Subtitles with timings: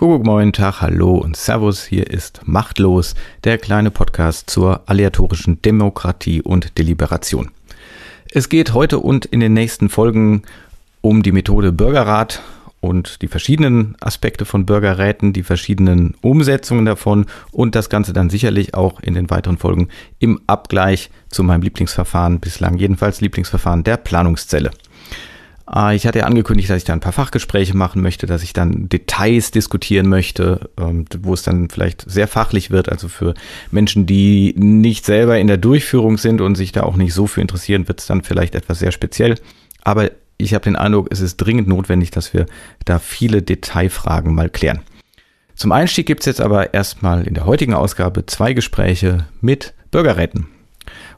[0.00, 1.84] Kuckuck, moin, Tag, hallo und Servus.
[1.84, 7.50] Hier ist Machtlos, der kleine Podcast zur aleatorischen Demokratie und Deliberation.
[8.30, 10.44] Es geht heute und in den nächsten Folgen
[11.02, 12.40] um die Methode Bürgerrat
[12.80, 18.72] und die verschiedenen Aspekte von Bürgerräten, die verschiedenen Umsetzungen davon und das Ganze dann sicherlich
[18.72, 19.88] auch in den weiteren Folgen
[20.18, 24.70] im Abgleich zu meinem Lieblingsverfahren, bislang jedenfalls Lieblingsverfahren der Planungszelle.
[25.72, 28.52] Ah, ich hatte ja angekündigt, dass ich da ein paar Fachgespräche machen möchte, dass ich
[28.52, 33.34] dann Details diskutieren möchte, ähm, wo es dann vielleicht sehr fachlich wird, also für
[33.70, 37.40] Menschen, die nicht selber in der Durchführung sind und sich da auch nicht so für
[37.40, 39.36] interessieren, wird es dann vielleicht etwas sehr speziell.
[39.84, 42.46] Aber ich habe den Eindruck, es ist dringend notwendig, dass wir
[42.84, 44.80] da viele Detailfragen mal klären.
[45.54, 50.48] Zum Einstieg gibt es jetzt aber erstmal in der heutigen Ausgabe zwei Gespräche mit Bürgerräten.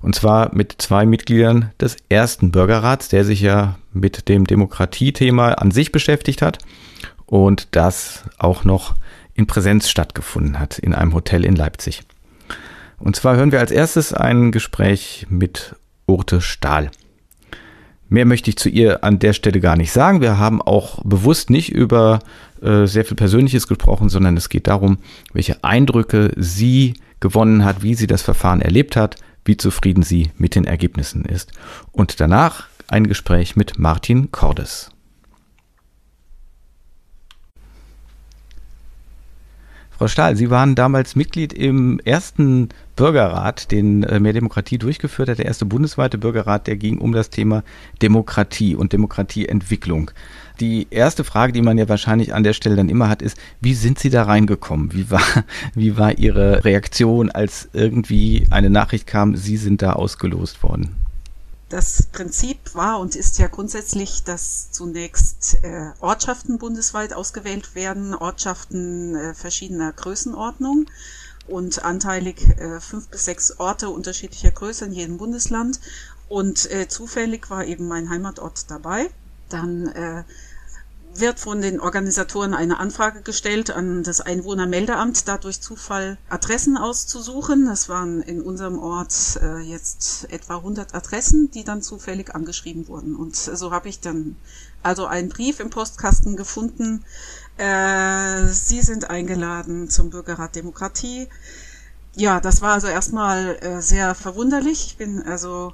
[0.03, 5.71] Und zwar mit zwei Mitgliedern des ersten Bürgerrats, der sich ja mit dem Demokratiethema an
[5.71, 6.59] sich beschäftigt hat
[7.25, 8.95] und das auch noch
[9.35, 12.03] in Präsenz stattgefunden hat in einem Hotel in Leipzig.
[12.99, 16.91] Und zwar hören wir als erstes ein Gespräch mit Urte Stahl.
[18.09, 20.21] Mehr möchte ich zu ihr an der Stelle gar nicht sagen.
[20.21, 22.19] Wir haben auch bewusst nicht über
[22.61, 24.99] äh, sehr viel Persönliches gesprochen, sondern es geht darum,
[25.33, 30.55] welche Eindrücke sie gewonnen hat, wie sie das Verfahren erlebt hat, wie zufrieden sie mit
[30.55, 31.53] den Ergebnissen ist.
[31.91, 34.92] Und danach ein Gespräch mit Martin Cordes.
[40.03, 45.39] Frau Stahl, Sie waren damals Mitglied im ersten Bürgerrat, den äh, Mehr Demokratie durchgeführt hat,
[45.39, 47.63] der erste bundesweite Bürgerrat, der ging um das Thema
[48.03, 50.11] Demokratie und Demokratieentwicklung.
[50.59, 53.75] Die erste Frage, die man ja wahrscheinlich an der Stelle dann immer hat, ist, wie
[53.75, 54.93] sind Sie da reingekommen?
[54.93, 55.23] Wie war,
[55.77, 60.97] wie war Ihre Reaktion, als irgendwie eine Nachricht kam, Sie sind da ausgelost worden?
[61.73, 69.17] Das Prinzip war und ist ja grundsätzlich, dass zunächst äh, Ortschaften bundesweit ausgewählt werden, Ortschaften
[69.17, 70.85] äh, verschiedener Größenordnung
[71.49, 75.81] und anteilig äh, fünf bis sechs Orte unterschiedlicher Größe in jedem Bundesland.
[76.29, 79.09] Und äh, zufällig war eben mein Heimatort dabei.
[79.49, 80.25] Dann äh,
[81.15, 87.67] wird von den Organisatoren eine Anfrage gestellt an das Einwohnermeldeamt, da durch Zufall Adressen auszusuchen.
[87.67, 93.15] Das waren in unserem Ort äh, jetzt etwa 100 Adressen, die dann zufällig angeschrieben wurden.
[93.15, 94.37] Und so habe ich dann
[94.83, 97.05] also einen Brief im Postkasten gefunden.
[97.57, 101.29] Äh, Sie sind eingeladen zum Bürgerrat Demokratie.
[102.15, 104.87] Ja, das war also erstmal äh, sehr verwunderlich.
[104.87, 105.73] Ich bin also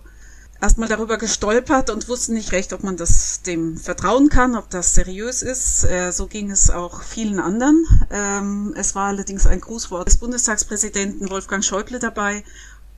[0.60, 4.94] erstmal darüber gestolpert und wusste nicht recht, ob man das dem vertrauen kann, ob das
[4.94, 5.84] seriös ist.
[5.84, 7.84] Äh, so ging es auch vielen anderen.
[8.10, 12.44] Ähm, es war allerdings ein Grußwort des Bundestagspräsidenten Wolfgang Schäuble dabei.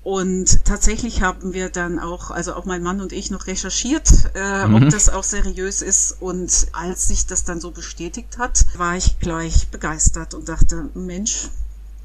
[0.03, 4.67] Und tatsächlich haben wir dann auch, also auch mein Mann und ich noch recherchiert, äh,
[4.67, 4.77] mhm.
[4.77, 6.17] ob das auch seriös ist.
[6.21, 11.51] Und als sich das dann so bestätigt hat, war ich gleich begeistert und dachte, Mensch,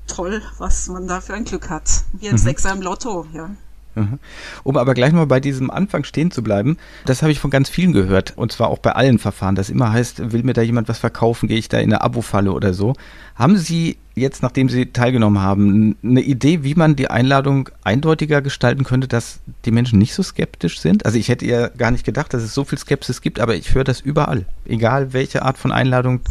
[0.08, 2.04] toll, was man da für ein Glück hat.
[2.12, 2.40] Wie ein mhm.
[2.40, 3.50] Sechser im Lotto, ja.
[3.96, 4.20] Mhm.
[4.64, 7.70] Um aber gleich mal bei diesem Anfang stehen zu bleiben, das habe ich von ganz
[7.70, 10.90] vielen gehört, und zwar auch bei allen Verfahren, dass immer heißt, will mir da jemand
[10.90, 12.94] was verkaufen, gehe ich da in eine Abo-Falle oder so.
[13.36, 18.84] Haben Sie jetzt, nachdem Sie teilgenommen haben, eine Idee, wie man die Einladung eindeutiger gestalten
[18.84, 21.06] könnte, dass die Menschen nicht so skeptisch sind?
[21.06, 23.76] Also ich hätte ja gar nicht gedacht, dass es so viel Skepsis gibt, aber ich
[23.76, 24.46] höre das überall.
[24.66, 26.22] Egal welche Art von Einladung,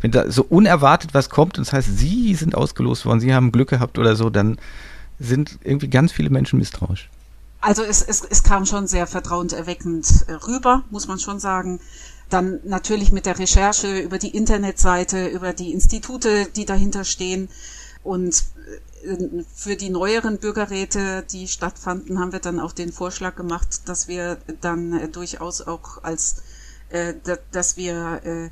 [0.00, 3.52] wenn da so unerwartet was kommt und das heißt, Sie sind ausgelost worden, Sie haben
[3.52, 4.58] Glück gehabt oder so, dann
[5.18, 7.08] sind irgendwie ganz viele Menschen misstrauisch.
[7.60, 11.80] Also es, es, es kam schon sehr vertrauenserweckend äh, rüber, muss man schon sagen.
[12.30, 17.48] Dann natürlich mit der Recherche über die Internetseite, über die Institute, die dahinter stehen.
[18.04, 18.44] Und
[19.04, 24.06] äh, für die neueren Bürgerräte, die stattfanden, haben wir dann auch den Vorschlag gemacht, dass
[24.06, 26.42] wir dann äh, durchaus auch als,
[27.52, 28.50] dass wir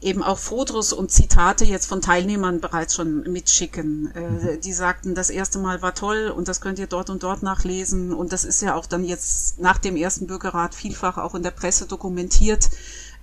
[0.00, 4.12] eben auch Fotos und Zitate jetzt von Teilnehmern bereits schon mitschicken.
[4.14, 4.60] Äh, mhm.
[4.60, 8.12] Die sagten, das erste Mal war toll und das könnt ihr dort und dort nachlesen.
[8.12, 11.50] Und das ist ja auch dann jetzt nach dem ersten Bürgerrat vielfach auch in der
[11.50, 12.68] Presse dokumentiert,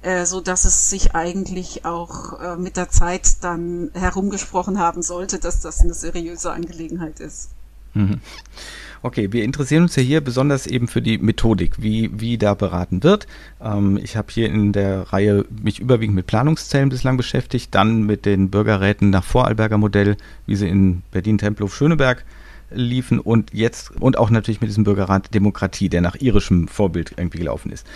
[0.01, 5.37] äh, so dass es sich eigentlich auch äh, mit der Zeit dann herumgesprochen haben sollte,
[5.39, 7.49] dass das eine seriöse Angelegenheit ist.
[7.93, 8.19] Mhm.
[9.05, 13.03] Okay, wir interessieren uns ja hier besonders eben für die Methodik, wie, wie da beraten
[13.03, 13.27] wird.
[13.61, 18.25] Ähm, ich habe hier in der Reihe mich überwiegend mit Planungszellen bislang beschäftigt, dann mit
[18.25, 20.15] den Bürgerräten nach Vorarlberger Modell,
[20.45, 22.23] wie sie in Berlin-Tempelhof-Schöneberg
[22.73, 27.39] liefen und jetzt und auch natürlich mit diesem Bürgerrat Demokratie, der nach irischem Vorbild irgendwie
[27.39, 27.87] gelaufen ist.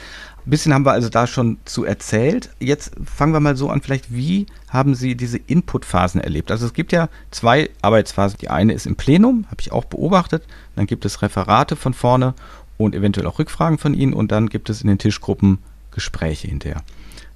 [0.46, 2.50] Ein bisschen haben wir also da schon zu erzählt.
[2.60, 6.52] Jetzt fangen wir mal so an, vielleicht, wie haben Sie diese Inputphasen erlebt?
[6.52, 8.40] Also es gibt ja zwei Arbeitsphasen.
[8.40, 10.44] Die eine ist im Plenum, habe ich auch beobachtet.
[10.76, 12.34] Dann gibt es Referate von vorne
[12.78, 15.60] und eventuell auch Rückfragen von Ihnen und dann gibt es in den Tischgruppen
[15.92, 16.82] Gespräche hinterher.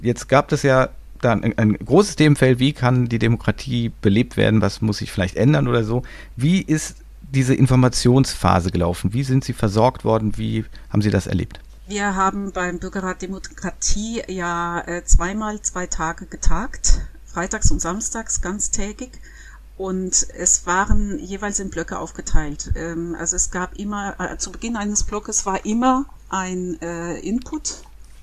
[0.02, 0.90] Jetzt gab es ja
[1.20, 5.36] da ein, ein großes Themenfeld, wie kann die Demokratie belebt werden, was muss sich vielleicht
[5.36, 6.04] ändern oder so.
[6.36, 6.98] Wie ist
[7.32, 9.14] diese Informationsphase gelaufen?
[9.14, 10.38] Wie sind Sie versorgt worden?
[10.38, 11.60] Wie haben Sie das erlebt?
[11.88, 19.12] Wir haben beim Bürgerrat Demokratie ja äh, zweimal zwei Tage getagt, freitags und samstags ganztägig.
[19.78, 22.72] Und es waren jeweils in Blöcke aufgeteilt.
[22.76, 27.82] Ähm, also es gab immer, äh, zu Beginn eines Blockes war immer ein äh, Input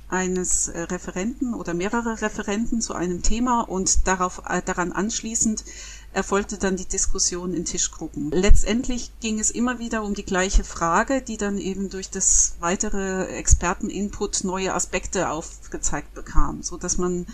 [0.08, 5.64] eines Referenten oder mehrere Referenten zu einem Thema und darauf, daran anschließend
[6.12, 8.30] erfolgte dann die Diskussion in Tischgruppen.
[8.30, 13.26] Letztendlich ging es immer wieder um die gleiche Frage, die dann eben durch das weitere
[13.26, 17.26] Experteninput neue Aspekte aufgezeigt bekam, so dass man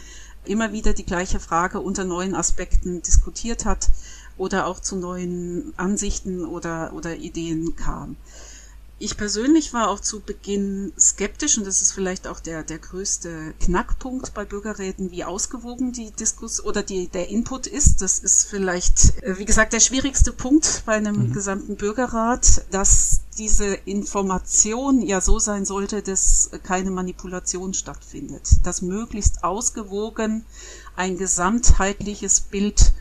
[0.45, 3.91] immer wieder die gleiche Frage unter neuen Aspekten diskutiert hat
[4.37, 8.17] oder auch zu neuen Ansichten oder, oder Ideen kam.
[9.05, 13.53] Ich persönlich war auch zu Beginn skeptisch und das ist vielleicht auch der, der größte
[13.61, 18.01] Knackpunkt bei Bürgerräten, wie ausgewogen die Diskus oder die, der Input ist.
[18.01, 21.33] Das ist vielleicht, äh, wie gesagt, der schwierigste Punkt bei einem mhm.
[21.35, 29.45] gesamten Bürgerrat, dass diese Information ja so sein sollte, dass keine Manipulation stattfindet, dass möglichst
[29.45, 30.47] ausgewogen
[30.97, 32.95] ein gesamtheitliches Bild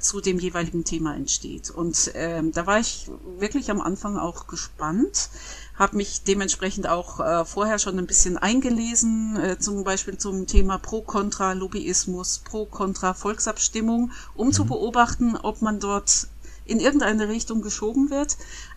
[0.00, 1.70] zu dem jeweiligen Thema entsteht.
[1.70, 5.30] Und ähm, da war ich wirklich am Anfang auch gespannt,
[5.76, 10.78] habe mich dementsprechend auch äh, vorher schon ein bisschen eingelesen, äh, zum Beispiel zum Thema
[10.78, 14.52] Pro-Kontra-Lobbyismus, Pro-Kontra-Volksabstimmung, um mhm.
[14.52, 16.28] zu beobachten, ob man dort
[16.70, 18.36] in irgendeine Richtung geschoben wird.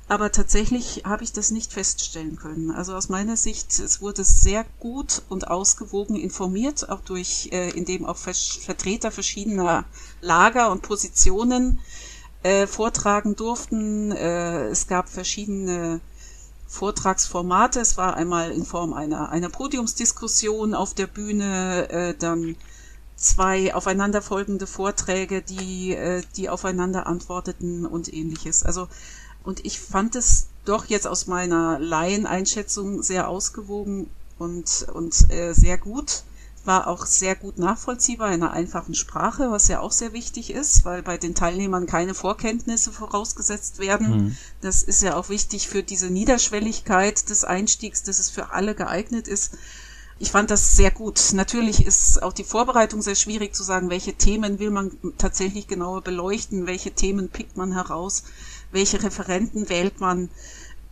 [0.09, 2.71] Aber tatsächlich habe ich das nicht feststellen können.
[2.71, 8.05] Also aus meiner Sicht, es wurde sehr gut und ausgewogen informiert, auch durch, äh, indem
[8.05, 9.85] auch Vertreter verschiedener
[10.21, 11.79] Lager und Positionen
[12.43, 14.11] äh, vortragen durften.
[14.11, 16.01] Äh, es gab verschiedene
[16.67, 17.79] Vortragsformate.
[17.79, 22.57] Es war einmal in Form einer, einer Podiumsdiskussion auf der Bühne, äh, dann
[23.15, 28.63] zwei aufeinanderfolgende Vorträge, die, äh, die aufeinander antworteten und ähnliches.
[28.63, 28.89] Also
[29.43, 34.09] und ich fand es doch jetzt aus meiner Laieneinschätzung sehr ausgewogen
[34.39, 36.23] und, und äh, sehr gut.
[36.65, 40.85] War auch sehr gut nachvollziehbar in einer einfachen Sprache, was ja auch sehr wichtig ist,
[40.85, 44.09] weil bei den Teilnehmern keine Vorkenntnisse vorausgesetzt werden.
[44.09, 44.37] Mhm.
[44.61, 49.27] Das ist ja auch wichtig für diese Niederschwelligkeit des Einstiegs, dass es für alle geeignet
[49.27, 49.57] ist.
[50.19, 51.19] Ich fand das sehr gut.
[51.33, 56.01] Natürlich ist auch die Vorbereitung sehr schwierig zu sagen, welche Themen will man tatsächlich genauer
[56.01, 58.23] beleuchten, welche Themen pickt man heraus
[58.73, 60.29] welche Referenten wählt man?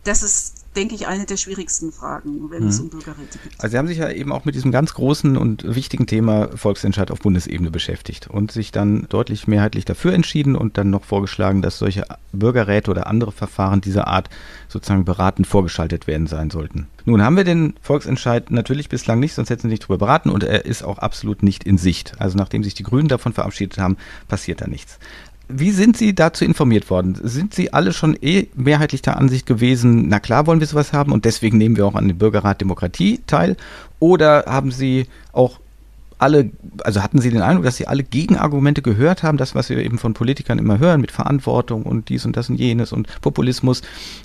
[0.04, 2.68] Das ist, denke ich, eine der schwierigsten Fragen, wenn mhm.
[2.70, 3.52] es um Bürgerräte geht.
[3.58, 7.12] Also Sie haben sich ja eben auch mit diesem ganz großen und wichtigen Thema Volksentscheid
[7.12, 11.78] auf Bundesebene beschäftigt und sich dann deutlich mehrheitlich dafür entschieden und dann noch vorgeschlagen, dass
[11.78, 14.28] solche Bürgerräte oder andere Verfahren dieser Art
[14.68, 16.88] sozusagen beratend vorgeschaltet werden sein sollten.
[17.04, 20.42] Nun haben wir den Volksentscheid natürlich bislang nicht, sonst hätten Sie nicht darüber beraten und
[20.42, 22.14] er ist auch absolut nicht in Sicht.
[22.18, 23.96] Also nachdem sich die Grünen davon verabschiedet haben,
[24.26, 24.98] passiert da nichts.
[25.54, 27.18] Wie sind Sie dazu informiert worden?
[27.22, 31.12] Sind Sie alle schon eh mehrheitlich der Ansicht gewesen, na klar wollen wir sowas haben
[31.12, 33.56] und deswegen nehmen wir auch an dem Bürgerrat Demokratie teil?
[33.98, 35.60] Oder haben Sie auch
[36.18, 36.50] alle,
[36.84, 39.98] also hatten Sie den Eindruck, dass Sie alle Gegenargumente gehört haben, das, was wir eben
[39.98, 43.82] von Politikern immer hören, mit Verantwortung und dies und das und jenes und Populismus,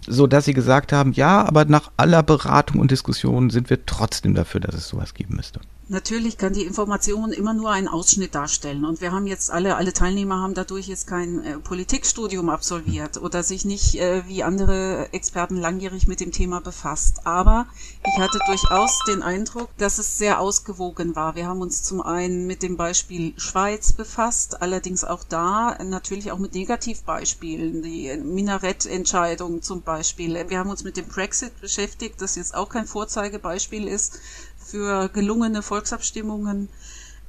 [0.07, 4.35] so dass Sie gesagt haben, ja, aber nach aller Beratung und Diskussion sind wir trotzdem
[4.35, 5.59] dafür, dass es sowas geben müsste?
[5.89, 8.83] Natürlich kann die Information immer nur einen Ausschnitt darstellen.
[8.83, 13.41] Und wir haben jetzt alle, alle Teilnehmer haben dadurch jetzt kein äh, Politikstudium absolviert oder
[13.41, 17.25] sich nicht äh, wie andere Experten langjährig mit dem Thema befasst.
[17.25, 17.67] Aber
[18.05, 21.35] ich hatte durchaus den Eindruck, dass es sehr ausgewogen war.
[21.35, 26.37] Wir haben uns zum einen mit dem Beispiel Schweiz befasst, allerdings auch da natürlich auch
[26.37, 30.37] mit Negativbeispielen, die Minarettentscheidung zum Beispiel.
[30.49, 34.19] Wir haben uns mit dem Brexit beschäftigt, das jetzt auch kein Vorzeigebeispiel ist
[34.67, 36.69] für gelungene Volksabstimmungen.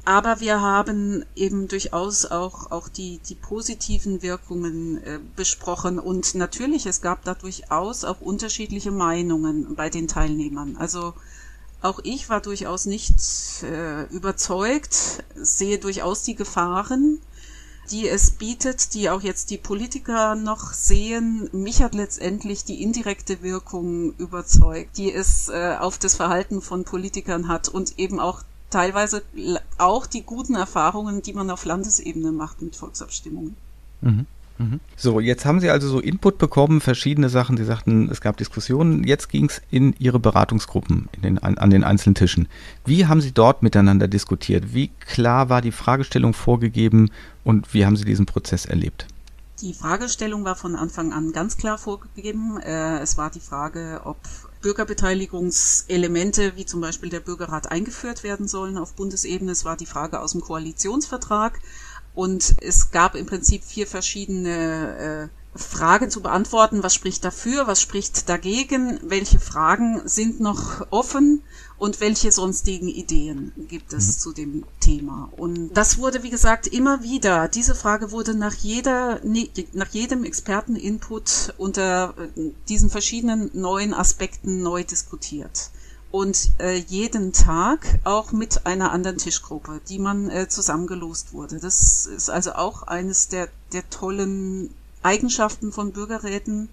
[0.04, 5.98] Aber wir haben eben durchaus auch, auch die, die positiven Wirkungen äh, besprochen.
[5.98, 10.76] Und natürlich, es gab da durchaus auch unterschiedliche Meinungen bei den Teilnehmern.
[10.78, 11.12] Also
[11.82, 13.16] auch ich war durchaus nicht
[13.62, 17.20] äh, überzeugt, sehe durchaus die Gefahren,
[17.90, 21.48] die es bietet, die auch jetzt die Politiker noch sehen.
[21.52, 27.48] Mich hat letztendlich die indirekte Wirkung überzeugt, die es äh, auf das Verhalten von Politikern
[27.48, 29.22] hat und eben auch teilweise
[29.78, 33.56] auch die guten Erfahrungen, die man auf Landesebene macht mit Volksabstimmungen.
[34.00, 34.26] Mhm.
[34.96, 37.56] So, jetzt haben Sie also so Input bekommen, verschiedene Sachen.
[37.56, 39.04] Sie sagten, es gab Diskussionen.
[39.04, 42.48] Jetzt ging es in Ihre Beratungsgruppen in den, an, an den einzelnen Tischen.
[42.84, 44.74] Wie haben Sie dort miteinander diskutiert?
[44.74, 47.10] Wie klar war die Fragestellung vorgegeben
[47.44, 49.06] und wie haben Sie diesen Prozess erlebt?
[49.60, 52.60] Die Fragestellung war von Anfang an ganz klar vorgegeben.
[52.60, 54.16] Äh, es war die Frage, ob
[54.62, 59.52] Bürgerbeteiligungselemente wie zum Beispiel der Bürgerrat eingeführt werden sollen auf Bundesebene.
[59.52, 61.60] Es war die Frage aus dem Koalitionsvertrag
[62.18, 66.82] und es gab im Prinzip vier verschiedene äh, Fragen zu beantworten.
[66.82, 67.68] Was spricht dafür?
[67.68, 68.98] Was spricht dagegen?
[69.04, 71.42] Welche Fragen sind noch offen?
[71.78, 74.20] und welche sonstigen Ideen gibt es mhm.
[74.20, 75.30] zu dem Thema.
[75.36, 79.20] Und das wurde, wie gesagt, immer wieder, diese Frage wurde nach jeder,
[79.72, 85.70] nach jedem Experteninput unter äh, diesen verschiedenen neuen Aspekten neu diskutiert.
[86.10, 91.58] Und äh, jeden Tag auch mit einer anderen Tischgruppe, die man äh, zusammengelost wurde.
[91.58, 96.70] Das ist also auch eines der, der tollen Eigenschaften von Bürgerräten,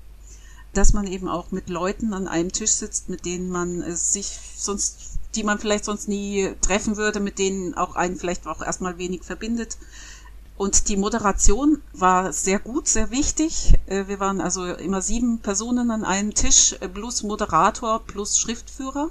[0.73, 4.39] dass man eben auch mit Leuten an einem Tisch sitzt, mit denen man äh, sich
[4.55, 8.97] sonst, die man vielleicht sonst nie treffen würde, mit denen auch einen vielleicht auch erstmal
[8.97, 9.77] wenig verbindet.
[10.57, 13.73] Und die Moderation war sehr gut, sehr wichtig.
[13.87, 19.09] Äh, wir waren also immer sieben Personen an einem Tisch, äh, plus Moderator, plus Schriftführer.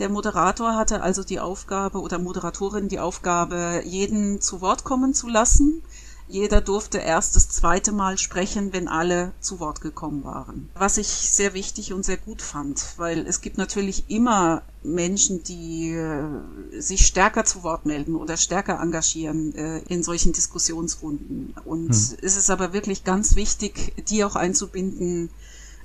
[0.00, 5.28] Der Moderator hatte also die Aufgabe oder Moderatorin die Aufgabe, jeden zu Wort kommen zu
[5.28, 5.82] lassen
[6.30, 10.70] jeder durfte erst das zweite Mal sprechen, wenn alle zu Wort gekommen waren.
[10.74, 15.90] Was ich sehr wichtig und sehr gut fand, weil es gibt natürlich immer Menschen, die
[15.90, 21.54] äh, sich stärker zu Wort melden oder stärker engagieren äh, in solchen Diskussionsrunden.
[21.64, 22.16] Und hm.
[22.22, 25.30] es ist aber wirklich ganz wichtig, die auch einzubinden,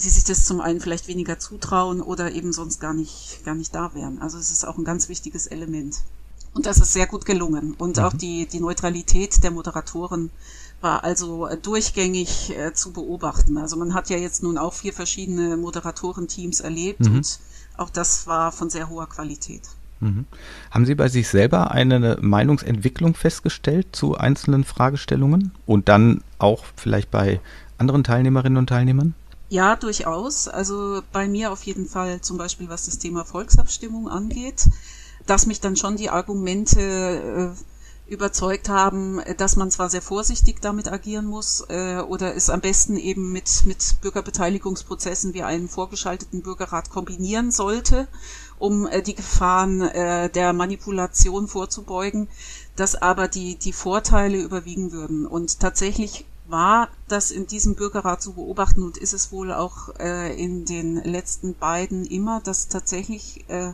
[0.04, 3.74] die sich das zum einen vielleicht weniger zutrauen oder eben sonst gar nicht, gar nicht
[3.74, 4.22] da wären.
[4.22, 6.02] Also es ist auch ein ganz wichtiges Element.
[6.54, 7.74] Und das ist sehr gut gelungen.
[7.78, 8.04] Und mhm.
[8.04, 10.32] auch die, die Neutralität der Moderatoren
[10.82, 13.58] war also durchgängig äh, zu beobachten.
[13.58, 17.16] Also man hat ja jetzt nun auch vier verschiedene Moderatorenteams erlebt mhm.
[17.16, 17.40] und
[17.78, 19.64] auch das war von sehr hoher Qualität.
[20.00, 20.26] Mhm.
[20.72, 27.12] Haben Sie bei sich selber eine Meinungsentwicklung festgestellt zu einzelnen Fragestellungen und dann auch vielleicht
[27.12, 27.40] bei
[27.78, 29.14] anderen Teilnehmerinnen und Teilnehmern?
[29.50, 30.48] Ja, durchaus.
[30.48, 34.66] Also bei mir auf jeden Fall zum Beispiel, was das Thema Volksabstimmung angeht
[35.26, 40.92] dass mich dann schon die Argumente äh, überzeugt haben, dass man zwar sehr vorsichtig damit
[40.92, 46.92] agieren muss äh, oder es am besten eben mit, mit Bürgerbeteiligungsprozessen wie einen vorgeschalteten Bürgerrat
[46.92, 48.08] kombinieren sollte,
[48.60, 52.28] um äh, die Gefahren äh, der Manipulation vorzubeugen,
[52.76, 55.26] dass aber die, die Vorteile überwiegen würden.
[55.26, 60.36] Und tatsächlich war das in diesem Bürgerrat zu beobachten und ist es wohl auch äh,
[60.42, 63.74] in den letzten beiden immer, dass tatsächlich äh,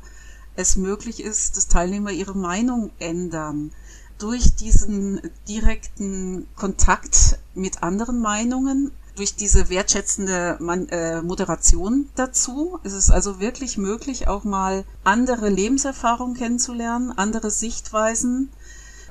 [0.56, 3.72] es möglich ist, dass Teilnehmer ihre Meinung ändern.
[4.18, 10.60] Durch diesen direkten Kontakt mit anderen Meinungen, durch diese wertschätzende
[10.92, 18.50] äh, Moderation dazu, ist es also wirklich möglich, auch mal andere Lebenserfahrungen kennenzulernen, andere Sichtweisen,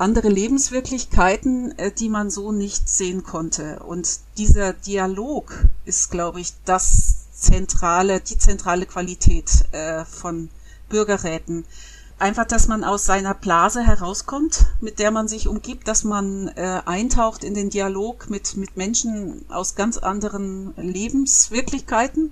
[0.01, 3.81] andere Lebenswirklichkeiten, äh, die man so nicht sehen konnte.
[3.81, 5.53] Und dieser Dialog
[5.85, 10.49] ist, glaube ich, das zentrale, die zentrale Qualität äh, von
[10.89, 11.65] Bürgerräten.
[12.19, 16.83] Einfach, dass man aus seiner Blase herauskommt, mit der man sich umgibt, dass man äh,
[16.85, 22.31] eintaucht in den Dialog mit, mit Menschen aus ganz anderen Lebenswirklichkeiten,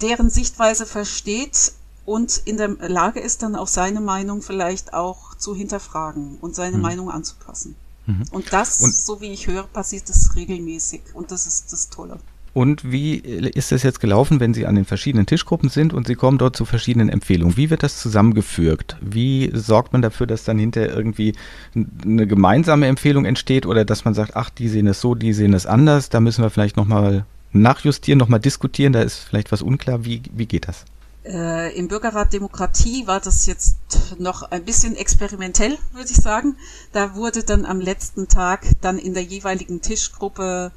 [0.00, 1.72] deren Sichtweise versteht
[2.04, 6.76] und in der Lage ist, dann auch seine Meinung vielleicht auch zu hinterfragen und seine
[6.76, 6.82] mhm.
[6.82, 7.76] Meinung anzupassen.
[8.06, 8.24] Mhm.
[8.30, 12.18] Und das, und so wie ich höre, passiert das regelmäßig und das ist das Tolle.
[12.54, 16.14] Und wie ist es jetzt gelaufen, wenn Sie an den verschiedenen Tischgruppen sind und Sie
[16.14, 17.56] kommen dort zu verschiedenen Empfehlungen?
[17.56, 18.96] Wie wird das zusammengefügt?
[19.00, 21.34] Wie sorgt man dafür, dass dann hinterher irgendwie
[21.74, 25.52] eine gemeinsame Empfehlung entsteht oder dass man sagt, ach, die sehen es so, die sehen
[25.52, 30.04] es anders, da müssen wir vielleicht nochmal nachjustieren, nochmal diskutieren, da ist vielleicht was unklar.
[30.04, 30.84] Wie, wie geht das?
[31.24, 33.76] Äh, Im Bürgerrat Demokratie war das jetzt
[34.18, 36.56] noch ein bisschen experimentell, würde ich sagen.
[36.92, 40.72] Da wurde dann am letzten Tag dann in der jeweiligen Tischgruppe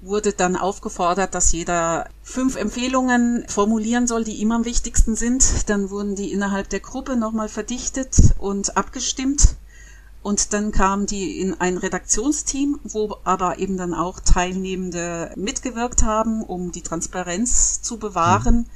[0.00, 5.68] wurde dann aufgefordert, dass jeder fünf Empfehlungen formulieren soll, die ihm am wichtigsten sind.
[5.68, 9.56] Dann wurden die innerhalb der Gruppe nochmal verdichtet und abgestimmt.
[10.22, 16.42] Und dann kamen die in ein Redaktionsteam, wo aber eben dann auch Teilnehmende mitgewirkt haben,
[16.42, 18.66] um die Transparenz zu bewahren.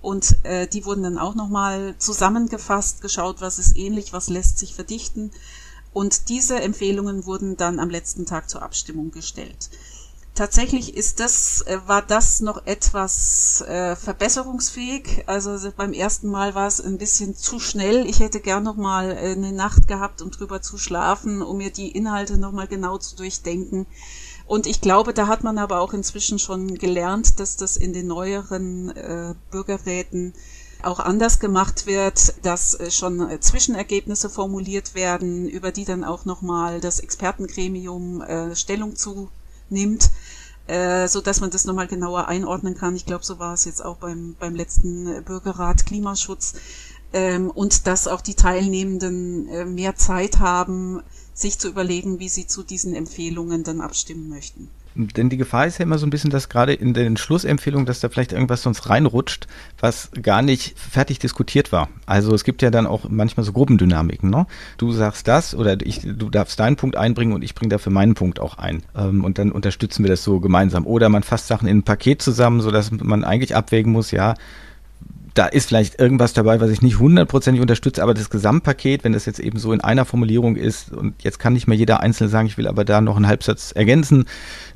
[0.00, 4.74] Und äh, die wurden dann auch nochmal zusammengefasst, geschaut, was ist ähnlich, was lässt sich
[4.74, 5.30] verdichten.
[5.92, 9.68] Und diese Empfehlungen wurden dann am letzten Tag zur Abstimmung gestellt
[10.40, 15.24] tatsächlich ist das, äh, war das noch etwas äh, verbesserungsfähig.
[15.26, 18.06] Also beim ersten Mal war es ein bisschen zu schnell.
[18.06, 21.70] Ich hätte gern noch mal äh, eine Nacht gehabt, um drüber zu schlafen, um mir
[21.70, 23.86] die Inhalte noch mal genau zu durchdenken.
[24.50, 28.08] Und ich glaube, da hat man aber auch inzwischen schon gelernt, dass das in den
[28.08, 30.34] neueren äh, Bürgerräten
[30.82, 36.80] auch anders gemacht wird, dass äh, schon Zwischenergebnisse formuliert werden, über die dann auch nochmal
[36.80, 39.28] das Expertengremium äh, Stellung zu
[39.68, 40.10] nimmt.
[40.66, 42.96] äh, so dass man das nochmal genauer einordnen kann.
[42.96, 46.54] Ich glaube, so war es jetzt auch beim, beim letzten Bürgerrat Klimaschutz.
[47.12, 51.02] Ähm, und dass auch die Teilnehmenden äh, mehr Zeit haben,
[51.40, 54.68] sich zu überlegen, wie sie zu diesen Empfehlungen dann abstimmen möchten.
[54.94, 58.00] Denn die Gefahr ist ja immer so ein bisschen, dass gerade in den Schlussempfehlungen, dass
[58.00, 59.46] da vielleicht irgendwas sonst reinrutscht,
[59.78, 61.88] was gar nicht fertig diskutiert war.
[62.06, 64.30] Also es gibt ja dann auch manchmal so Gruppendynamiken.
[64.30, 64.46] Ne?
[64.78, 68.14] Du sagst das oder ich, du darfst deinen Punkt einbringen und ich bringe dafür meinen
[68.14, 68.82] Punkt auch ein.
[68.96, 70.86] Ähm, und dann unterstützen wir das so gemeinsam.
[70.86, 74.34] Oder man fasst Sachen in ein Paket zusammen, sodass man eigentlich abwägen muss, ja,
[75.34, 79.26] da ist vielleicht irgendwas dabei, was ich nicht hundertprozentig unterstütze, aber das Gesamtpaket, wenn das
[79.26, 82.46] jetzt eben so in einer Formulierung ist und jetzt kann nicht mehr jeder Einzelne sagen,
[82.46, 84.24] ich will aber da noch einen Halbsatz ergänzen,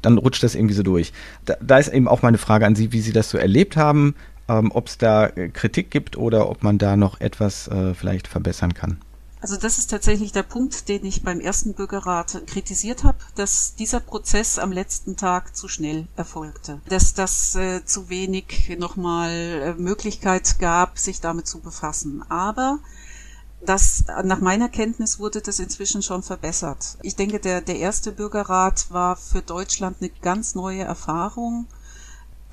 [0.02, 1.12] dann rutscht das irgendwie so durch.
[1.44, 4.14] Da, da ist eben auch meine Frage an Sie, wie Sie das so erlebt haben,
[4.48, 8.74] ähm, ob es da Kritik gibt oder ob man da noch etwas äh, vielleicht verbessern
[8.74, 8.98] kann.
[9.44, 14.00] Also das ist tatsächlich der Punkt, den ich beim ersten Bürgerrat kritisiert habe, dass dieser
[14.00, 20.58] Prozess am letzten Tag zu schnell erfolgte, dass das äh, zu wenig nochmal äh, Möglichkeit
[20.60, 22.24] gab, sich damit zu befassen.
[22.30, 22.78] Aber
[23.60, 26.96] das, nach meiner Kenntnis wurde das inzwischen schon verbessert.
[27.02, 31.66] Ich denke, der, der erste Bürgerrat war für Deutschland eine ganz neue Erfahrung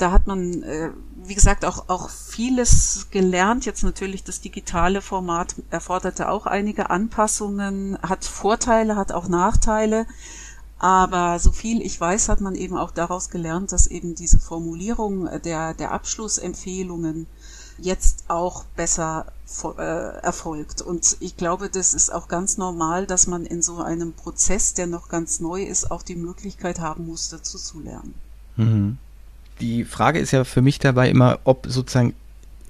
[0.01, 3.65] da hat man, äh, wie gesagt, auch, auch vieles gelernt.
[3.65, 10.07] Jetzt natürlich das digitale Format erforderte auch einige Anpassungen, hat Vorteile, hat auch Nachteile.
[10.79, 15.29] Aber so viel ich weiß, hat man eben auch daraus gelernt, dass eben diese Formulierung
[15.43, 17.27] der, der Abschlussempfehlungen
[17.77, 19.27] jetzt auch besser
[19.77, 20.81] äh, erfolgt.
[20.81, 24.87] Und ich glaube, das ist auch ganz normal, dass man in so einem Prozess, der
[24.87, 28.15] noch ganz neu ist, auch die Möglichkeit haben muss, dazu zu lernen.
[28.55, 28.97] Mhm
[29.61, 32.13] die Frage ist ja für mich dabei immer, ob sozusagen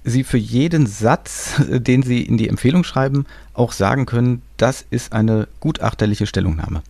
[0.03, 5.13] Sie für jeden Satz, den Sie in die Empfehlung schreiben, auch sagen können, das ist
[5.13, 6.81] eine gutachterliche Stellungnahme.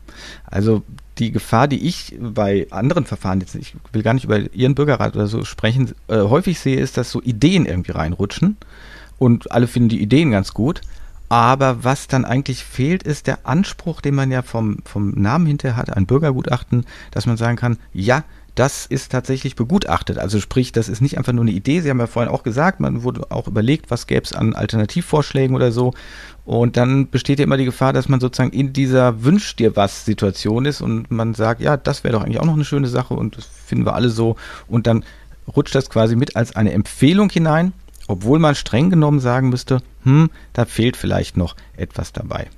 [0.46, 0.84] Also
[1.18, 5.16] die Gefahr, die ich bei anderen Verfahren, jetzt ich will gar nicht über Ihren Bürgerrat
[5.16, 8.58] oder so sprechen, äh, häufig sehe, ist, dass so Ideen irgendwie reinrutschen
[9.18, 10.82] und alle finden die Ideen ganz gut.
[11.30, 15.78] Aber was dann eigentlich fehlt, ist der Anspruch, den man ja vom, vom Namen hinterher
[15.78, 20.18] hat, ein Bürgergutachten, dass man sagen kann, ja, das ist tatsächlich begutachtet.
[20.18, 21.80] Also sprich, das ist nicht einfach nur eine Idee.
[21.80, 25.56] Sie haben ja vorhin auch gesagt, man wurde auch überlegt, was gäbe es an Alternativvorschlägen
[25.56, 25.94] oder so.
[26.44, 30.06] Und dann besteht ja immer die Gefahr, dass man sozusagen in dieser Wünsch dir was
[30.06, 33.14] Situation ist und man sagt, ja, das wäre doch eigentlich auch noch eine schöne Sache
[33.14, 34.36] und das finden wir alle so.
[34.68, 35.06] Und dann
[35.56, 37.74] rutscht das quasi mit als eine Empfehlung hinein,
[38.08, 42.50] obwohl man streng genommen sagen müsste, hm, da fehlt vielleicht noch etwas dabei.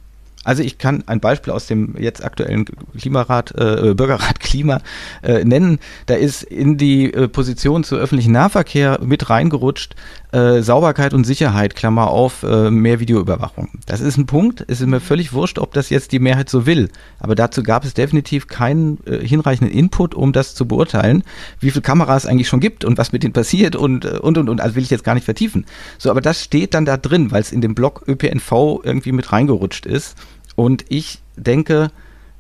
[0.44, 2.66] Also ich kann ein Beispiel aus dem jetzt aktuellen
[3.00, 4.82] Klimarat, äh, Bürgerrat Klima
[5.22, 5.80] äh, nennen.
[6.06, 9.96] Da ist in die äh, Position zu öffentlichen Nahverkehr mit reingerutscht,
[10.34, 13.70] äh, Sauberkeit und Sicherheit, Klammer auf, äh, mehr Videoüberwachung.
[13.86, 16.66] Das ist ein Punkt, es ist mir völlig wurscht, ob das jetzt die Mehrheit so
[16.66, 16.90] will.
[17.20, 21.24] Aber dazu gab es definitiv keinen äh, hinreichenden Input, um das zu beurteilen,
[21.60, 24.50] wie viele Kameras eigentlich schon gibt und was mit denen passiert und, äh, und, und,
[24.50, 24.60] und.
[24.60, 25.66] Also will ich jetzt gar nicht vertiefen.
[25.98, 29.32] So, aber das steht dann da drin, weil es in dem Block ÖPNV irgendwie mit
[29.32, 30.18] reingerutscht ist.
[30.56, 31.92] Und ich denke,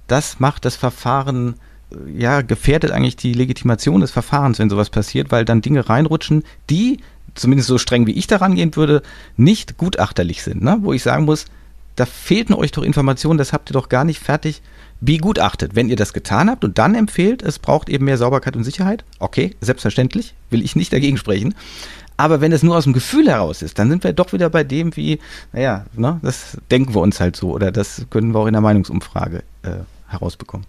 [0.08, 1.56] das macht das Verfahren,
[1.91, 6.43] äh, ja, gefährdet eigentlich die Legitimation des Verfahrens, wenn sowas passiert, weil dann Dinge reinrutschen,
[6.69, 6.97] die,
[7.36, 9.02] zumindest so streng wie ich daran gehen würde,
[9.38, 10.62] nicht gutachterlich sind.
[10.62, 10.78] Ne?
[10.82, 11.46] Wo ich sagen muss,
[11.96, 14.62] da fehlten euch doch Informationen, das habt ihr doch gar nicht fertig
[15.02, 15.76] begutachtet.
[15.76, 19.04] Wenn ihr das getan habt und dann empfehlt, es braucht eben mehr Sauberkeit und Sicherheit,
[19.19, 21.54] okay, selbstverständlich, will ich nicht dagegen sprechen.
[22.15, 24.63] Aber wenn es nur aus dem Gefühl heraus ist, dann sind wir doch wieder bei
[24.63, 25.19] dem, wie,
[25.52, 28.62] naja, ne, das denken wir uns halt so oder das können wir auch in der
[28.62, 29.72] Meinungsumfrage äh,
[30.08, 30.65] herausbekommen.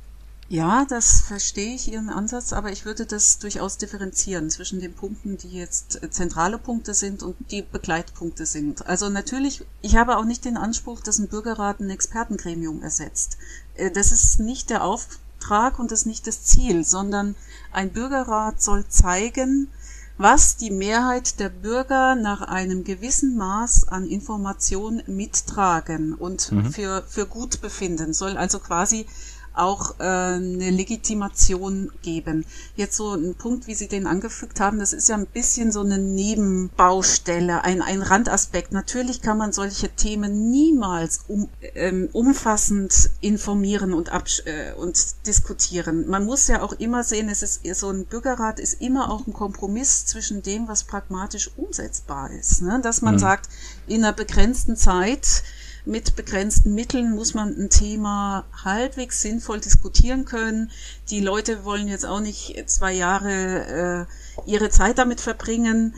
[0.48, 5.38] Ja, das verstehe ich Ihren Ansatz, aber ich würde das durchaus differenzieren zwischen den Punkten,
[5.38, 8.86] die jetzt äh, zentrale Punkte sind und die Begleitpunkte sind.
[8.86, 13.38] Also natürlich, ich habe auch nicht den Anspruch, dass ein Bürgerrat ein Expertengremium ersetzt.
[13.74, 17.36] Äh, das ist nicht der Auftrag und das ist nicht das Ziel, sondern
[17.72, 19.68] ein Bürgerrat soll zeigen,
[20.16, 26.72] was die Mehrheit der Bürger nach einem gewissen Maß an Information mittragen und mhm.
[26.72, 29.06] für, für gut befinden, soll also quasi
[29.54, 32.44] auch äh, eine Legitimation geben.
[32.76, 35.80] Jetzt so ein Punkt, wie Sie den angefügt haben, das ist ja ein bisschen so
[35.80, 38.72] eine Nebenbaustelle, ein, ein Randaspekt.
[38.72, 44.10] Natürlich kann man solche Themen niemals um, ähm, umfassend informieren und,
[44.44, 46.08] äh, und diskutieren.
[46.08, 49.32] Man muss ja auch immer sehen, es ist so ein Bürgerrat ist immer auch ein
[49.32, 52.62] Kompromiss zwischen dem, was pragmatisch umsetzbar ist.
[52.62, 52.80] Ne?
[52.82, 53.20] Dass man mhm.
[53.20, 53.48] sagt,
[53.86, 55.42] in einer begrenzten Zeit
[55.86, 60.70] mit begrenzten Mitteln muss man ein Thema halbwegs sinnvoll diskutieren können.
[61.10, 64.06] Die Leute wollen jetzt auch nicht zwei Jahre
[64.46, 65.94] äh, ihre Zeit damit verbringen.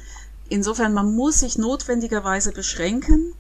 [0.49, 3.35] Insofern, man muss sich notwendigerweise beschränken.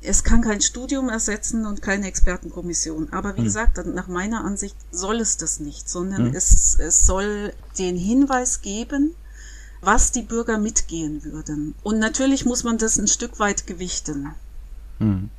[0.00, 3.12] es kann kein Studium ersetzen und keine Expertenkommission.
[3.12, 3.44] Aber wie hm.
[3.44, 6.36] gesagt, nach meiner Ansicht soll es das nicht, sondern hm.
[6.36, 9.14] es, es soll den Hinweis geben,
[9.80, 11.74] was die Bürger mitgehen würden.
[11.82, 14.34] Und natürlich muss man das ein Stück weit gewichten.
[14.98, 15.30] Hm.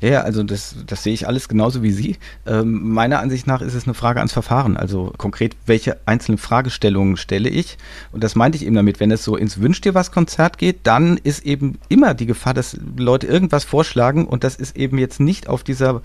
[0.00, 2.16] Ja, also das, das sehe ich alles genauso wie Sie.
[2.46, 4.76] Ähm, meiner Ansicht nach ist es eine Frage ans Verfahren.
[4.76, 7.78] Also konkret, welche einzelnen Fragestellungen stelle ich?
[8.12, 10.80] Und das meinte ich eben damit, wenn es so ins Wünsch dir was Konzert geht,
[10.84, 15.20] dann ist eben immer die Gefahr, dass Leute irgendwas vorschlagen und das ist eben jetzt
[15.20, 16.02] nicht auf dieser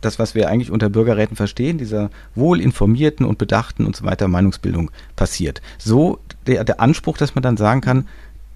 [0.00, 4.90] das, was wir eigentlich unter Bürgerräten verstehen, dieser wohlinformierten und bedachten und so weiter Meinungsbildung
[5.16, 5.60] passiert.
[5.78, 8.08] So der, der Anspruch, dass man dann sagen kann,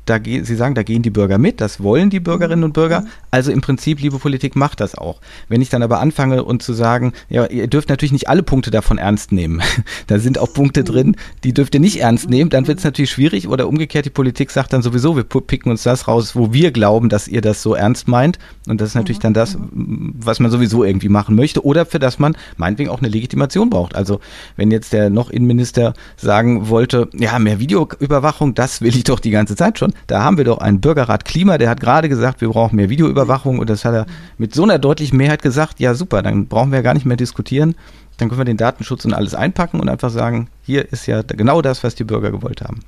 [0.04, 3.02] da gehen, Sie sagen, da gehen die Bürger mit, das wollen die Bürgerinnen und Bürger.
[3.02, 3.08] Mhm.
[3.30, 5.20] Also im Prinzip, liebe Politik, macht das auch.
[5.48, 8.70] Wenn ich dann aber anfange und zu sagen, ja, ihr dürft natürlich nicht alle Punkte
[8.70, 9.62] davon ernst nehmen.
[10.06, 10.84] da sind auch Punkte mhm.
[10.84, 13.48] drin, die dürft ihr nicht ernst nehmen, dann wird es natürlich schwierig.
[13.48, 17.08] Oder umgekehrt, die Politik sagt dann sowieso, wir picken uns das raus, wo wir glauben,
[17.08, 18.38] dass ihr das so ernst meint.
[18.68, 21.64] Und das ist natürlich dann das, was man sowieso irgendwie machen möchte.
[21.64, 23.94] Oder für das man meinetwegen auch eine Legitimation braucht.
[23.94, 24.20] Also
[24.56, 29.30] wenn jetzt der noch Innenminister sagen wollte, ja, mehr Videoüberwachung, das will ich doch die
[29.30, 32.48] ganze Zeit schon da haben wir doch einen Bürgerrat Klima, der hat gerade gesagt, wir
[32.48, 34.06] brauchen mehr Videoüberwachung und das hat er
[34.38, 37.16] mit so einer deutlichen Mehrheit gesagt, ja super, dann brauchen wir ja gar nicht mehr
[37.16, 37.74] diskutieren,
[38.18, 41.62] dann können wir den Datenschutz und alles einpacken und einfach sagen, hier ist ja genau
[41.62, 42.80] das, was die Bürger gewollt haben.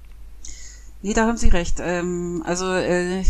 [1.02, 1.80] Nee, da haben Sie recht.
[1.80, 3.22] Ähm, also äh,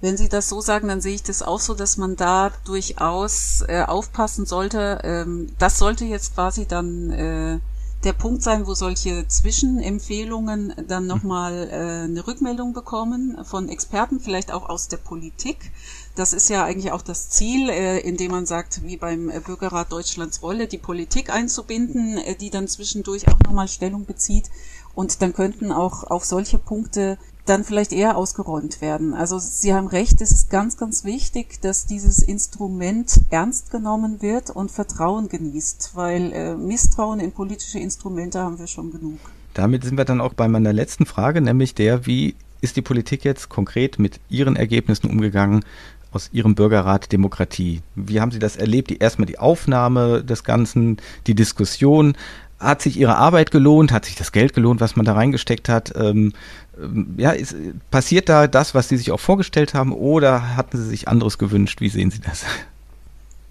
[0.00, 3.64] wenn Sie das so sagen, dann sehe ich das auch so, dass man da durchaus
[3.66, 5.00] äh, aufpassen sollte.
[5.04, 7.58] Ähm, das sollte jetzt quasi dann äh,
[8.06, 14.52] der Punkt sein, wo solche Zwischenempfehlungen dann nochmal äh, eine Rückmeldung bekommen von Experten, vielleicht
[14.52, 15.72] auch aus der Politik.
[16.14, 20.40] Das ist ja eigentlich auch das Ziel, äh, indem man sagt, wie beim Bürgerrat Deutschlands
[20.40, 24.50] Rolle, die Politik einzubinden, äh, die dann zwischendurch auch nochmal Stellung bezieht.
[24.94, 29.14] Und dann könnten auch auf solche Punkte dann vielleicht eher ausgeräumt werden.
[29.14, 34.50] Also Sie haben recht, es ist ganz, ganz wichtig, dass dieses Instrument ernst genommen wird
[34.50, 39.18] und Vertrauen genießt, weil äh, Misstrauen in politische Instrumente haben wir schon genug.
[39.54, 43.24] Damit sind wir dann auch bei meiner letzten Frage, nämlich der, wie ist die Politik
[43.24, 45.64] jetzt konkret mit ihren Ergebnissen umgegangen
[46.12, 47.82] aus Ihrem Bürgerrat Demokratie?
[47.94, 48.90] Wie haben Sie das erlebt?
[48.90, 52.16] Die, erstmal die Aufnahme des Ganzen, die Diskussion.
[52.58, 53.92] Hat sich Ihre Arbeit gelohnt?
[53.92, 55.92] Hat sich das Geld gelohnt, was man da reingesteckt hat?
[55.96, 56.32] Ähm,
[56.80, 57.54] ähm, ja, ist,
[57.90, 61.80] passiert da das, was Sie sich auch vorgestellt haben, oder hatten Sie sich anderes gewünscht?
[61.80, 62.44] Wie sehen Sie das?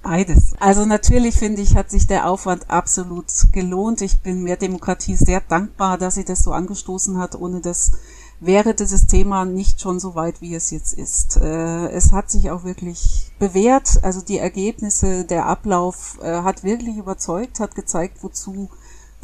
[0.05, 0.53] Beides.
[0.59, 4.01] Also natürlich finde ich, hat sich der Aufwand absolut gelohnt.
[4.01, 7.33] Ich bin Mehr Demokratie sehr dankbar, dass sie das so angestoßen hat.
[7.33, 7.93] Ohne das
[8.39, 11.37] wäre dieses Thema nicht schon so weit, wie es jetzt ist.
[11.37, 13.99] Äh, es hat sich auch wirklich bewährt.
[14.03, 18.69] Also die Ergebnisse, der Ablauf äh, hat wirklich überzeugt, hat gezeigt, wozu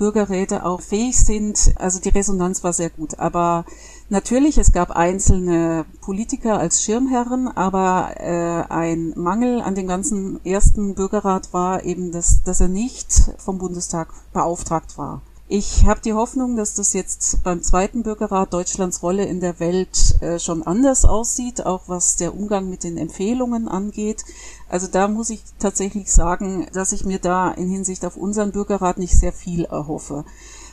[0.02, 1.76] Bürgerräte auch fähig sind.
[1.76, 3.20] Also die Resonanz war sehr gut.
[3.20, 3.66] Aber
[4.10, 10.96] natürlich, es gab einzelne Politiker als Schirmherren, aber äh, ein Mangel an dem ganzen ersten
[10.96, 15.22] Bürgerrat war eben, dass, dass er nicht vom Bundestag beauftragt war.
[15.54, 20.16] Ich habe die Hoffnung, dass das jetzt beim zweiten Bürgerrat Deutschlands Rolle in der Welt
[20.22, 24.24] äh, schon anders aussieht, auch was der Umgang mit den Empfehlungen angeht.
[24.70, 28.98] Also da muss ich tatsächlich sagen, dass ich mir da in Hinsicht auf unseren Bürgerrat
[28.98, 30.24] nicht sehr viel erhoffe.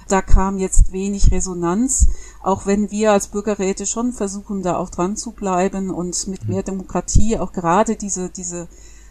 [0.06, 2.06] Da kam jetzt wenig Resonanz,
[2.44, 6.62] auch wenn wir als Bürgerräte schon versuchen, da auch dran zu bleiben und mit mehr
[6.62, 8.68] Demokratie auch gerade diese, diese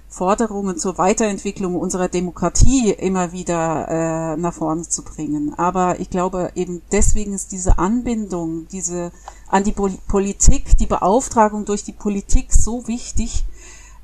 [0.10, 5.54] Forderungen zur Weiterentwicklung unserer Demokratie immer wieder äh, nach vorne zu bringen.
[5.58, 9.12] Aber ich glaube eben deswegen ist diese Anbindung, diese
[9.50, 13.46] an die Politik, die Beauftragung durch die Politik so wichtig,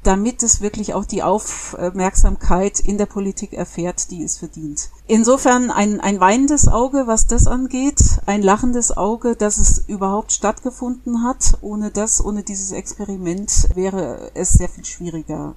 [0.03, 4.89] damit es wirklich auch die Aufmerksamkeit in der Politik erfährt, die es verdient.
[5.07, 11.23] Insofern ein, ein weinendes Auge, was das angeht, ein lachendes Auge, dass es überhaupt stattgefunden
[11.23, 11.57] hat.
[11.61, 15.55] Ohne das, ohne dieses Experiment wäre es sehr viel schwieriger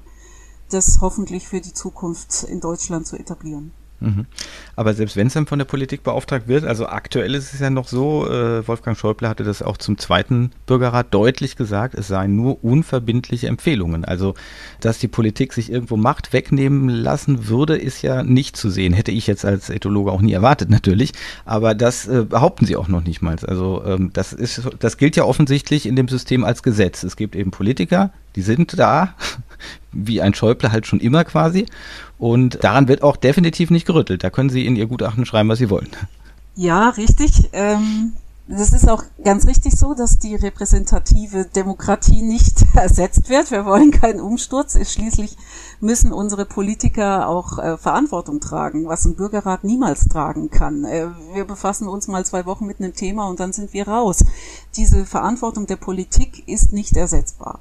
[0.70, 3.72] das hoffentlich für die Zukunft in Deutschland zu etablieren.
[4.00, 4.26] Mhm.
[4.74, 7.70] Aber selbst wenn es dann von der Politik beauftragt wird, also aktuell ist es ja
[7.70, 12.37] noch so, äh, Wolfgang Schäuble hatte das auch zum zweiten Bürgerrat deutlich gesagt, es seien
[12.37, 14.05] nur unverbindliche Empfehlungen.
[14.05, 14.35] Also,
[14.81, 18.92] dass die Politik sich irgendwo Macht wegnehmen lassen würde, ist ja nicht zu sehen.
[18.92, 21.12] Hätte ich jetzt als Ethologe auch nie erwartet natürlich,
[21.44, 23.37] aber das äh, behaupten sie auch noch nicht mal.
[23.46, 27.02] Also, ähm, das ist, das gilt ja offensichtlich in dem System als Gesetz.
[27.02, 29.14] Es gibt eben Politiker, die sind da,
[29.92, 31.66] wie ein Schäuble halt schon immer quasi.
[32.18, 34.24] Und daran wird auch definitiv nicht gerüttelt.
[34.24, 35.88] Da können Sie in Ihr Gutachten schreiben, was Sie wollen.
[36.54, 37.50] Ja, richtig.
[37.52, 38.14] Ähm,
[38.48, 43.50] das ist auch ganz richtig so, dass die repräsentative Demokratie nicht ersetzt wird.
[43.50, 44.78] Wir wollen keinen Umsturz.
[44.88, 45.36] Schließlich
[45.80, 50.84] müssen unsere Politiker auch äh, Verantwortung tragen, was ein Bürgerrat niemals tragen kann.
[50.84, 54.24] Äh, wir befassen uns mal zwei Wochen mit einem Thema und dann sind wir raus.
[54.76, 57.58] Diese Verantwortung der Politik ist nicht ersetzbar.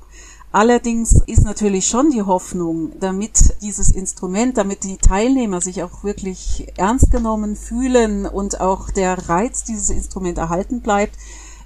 [0.56, 6.72] Allerdings ist natürlich schon die Hoffnung, damit dieses Instrument, damit die Teilnehmer sich auch wirklich
[6.78, 11.18] ernst genommen fühlen und auch der Reiz dieses Instrument erhalten bleibt,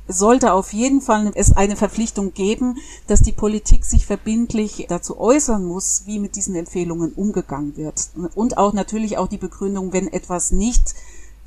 [0.07, 5.63] sollte auf jeden Fall es eine Verpflichtung geben, dass die Politik sich verbindlich dazu äußern
[5.63, 8.09] muss, wie mit diesen Empfehlungen umgegangen wird.
[8.33, 10.95] Und auch natürlich auch die Begründung, wenn etwas nicht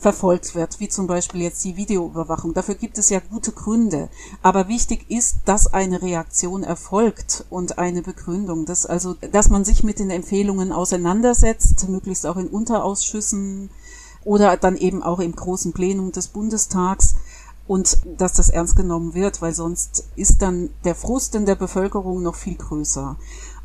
[0.02, 2.52] verfolgt wird, wie zum Beispiel jetzt die Videoüberwachung.
[2.52, 4.08] Dafür gibt es ja gute Gründe.
[4.42, 8.66] Aber wichtig ist, dass eine Reaktion erfolgt und eine Begründung.
[8.66, 13.70] Dass also, dass man sich mit den Empfehlungen auseinandersetzt, möglichst auch in Unterausschüssen
[14.24, 17.14] oder dann eben auch im großen Plenum des Bundestags
[17.68, 22.22] und dass das ernst genommen wird, weil sonst ist dann der Frust in der Bevölkerung
[22.22, 23.16] noch viel größer.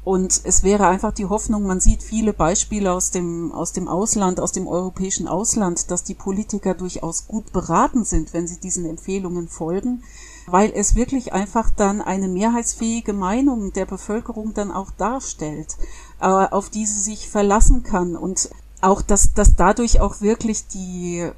[0.07, 4.39] Und es wäre einfach die Hoffnung, man sieht viele Beispiele aus dem, aus dem Ausland,
[4.39, 9.49] aus dem europäischen Ausland, dass die Politiker durchaus gut beraten sind, wenn sie diesen Empfehlungen
[9.49, 10.05] folgen,
[10.45, 15.75] weil es wirklich einfach dann eine mehrheitsfähige Meinung der Bevölkerung dann auch darstellt,
[16.21, 18.15] äh, auf die sie sich verlassen kann.
[18.15, 21.29] Und auch, dass, dass dadurch auch wirklich die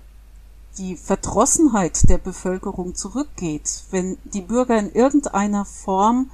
[0.77, 6.29] die Verdrossenheit der Bevölkerung zurückgeht, wenn die Bürger in irgendeiner Form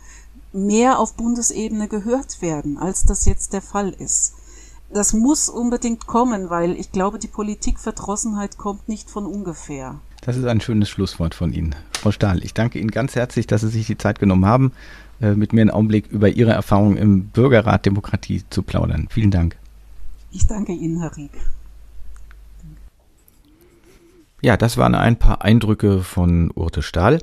[0.56, 4.34] mehr auf Bundesebene gehört werden, als das jetzt der Fall ist.
[4.92, 10.00] Das muss unbedingt kommen, weil ich glaube, die Politikverdrossenheit kommt nicht von ungefähr.
[10.22, 11.76] Das ist ein schönes Schlusswort von Ihnen.
[12.00, 14.72] Frau Stahl, ich danke Ihnen ganz herzlich, dass Sie sich die Zeit genommen haben,
[15.22, 19.08] äh, mit mir einen Augenblick über Ihre Erfahrungen im Bürgerrat Demokratie zu plaudern.
[19.10, 19.58] Vielen Dank.
[20.32, 21.32] Ich danke Ihnen, Herr Rieck.
[24.42, 27.20] Ja, das waren ein paar Eindrücke von Urte Stahl.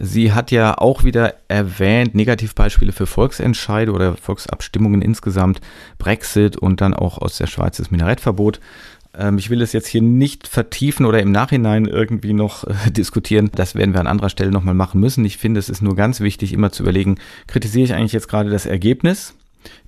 [0.00, 5.60] Sie hat ja auch wieder erwähnt, Negativbeispiele für Volksentscheide oder Volksabstimmungen insgesamt,
[5.98, 8.60] Brexit und dann auch aus der Schweiz das Minarettverbot.
[9.16, 13.50] Ähm, ich will es jetzt hier nicht vertiefen oder im Nachhinein irgendwie noch äh, diskutieren.
[13.52, 15.24] Das werden wir an anderer Stelle nochmal machen müssen.
[15.24, 17.16] Ich finde, es ist nur ganz wichtig, immer zu überlegen,
[17.48, 19.34] kritisiere ich eigentlich jetzt gerade das Ergebnis?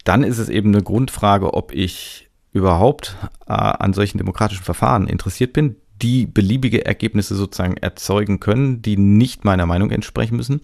[0.03, 5.53] Dann ist es eben eine Grundfrage, ob ich überhaupt äh, an solchen demokratischen Verfahren interessiert
[5.53, 10.61] bin die beliebige Ergebnisse sozusagen erzeugen können, die nicht meiner Meinung entsprechen müssen?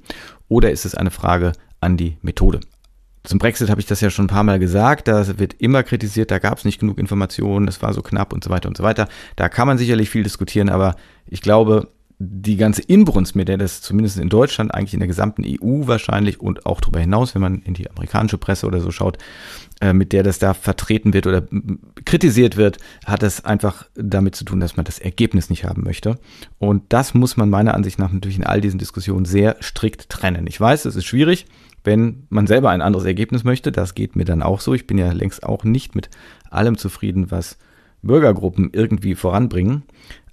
[0.49, 2.61] Oder ist es eine Frage an die Methode?
[3.25, 5.09] Zum Brexit habe ich das ja schon ein paar Mal gesagt.
[5.09, 8.45] Da wird immer kritisiert, da gab es nicht genug Informationen, es war so knapp und
[8.45, 9.09] so weiter und so weiter.
[9.35, 10.95] Da kann man sicherlich viel diskutieren, aber
[11.27, 15.45] ich glaube, die ganze Inbrunst, mit der das zumindest in Deutschland, eigentlich in der gesamten
[15.45, 19.19] EU wahrscheinlich und auch darüber hinaus, wenn man in die amerikanische Presse oder so schaut,
[19.83, 21.43] äh, mit der das da vertreten wird oder
[22.07, 26.19] kritisiert wird, hat es einfach damit zu tun, dass man das Ergebnis nicht haben möchte.
[26.59, 30.47] Und das muss man meiner Ansicht nach natürlich in all diesen Diskussionen sehr strikt trennen.
[30.47, 31.45] Ich weiß, es ist schwierig,
[31.85, 33.73] wenn man selber ein anderes Ergebnis möchte.
[33.73, 34.73] Das geht mir dann auch so.
[34.73, 36.09] Ich bin ja längst auch nicht mit
[36.51, 37.59] allem zufrieden, was
[38.03, 39.83] Bürgergruppen irgendwie voranbringen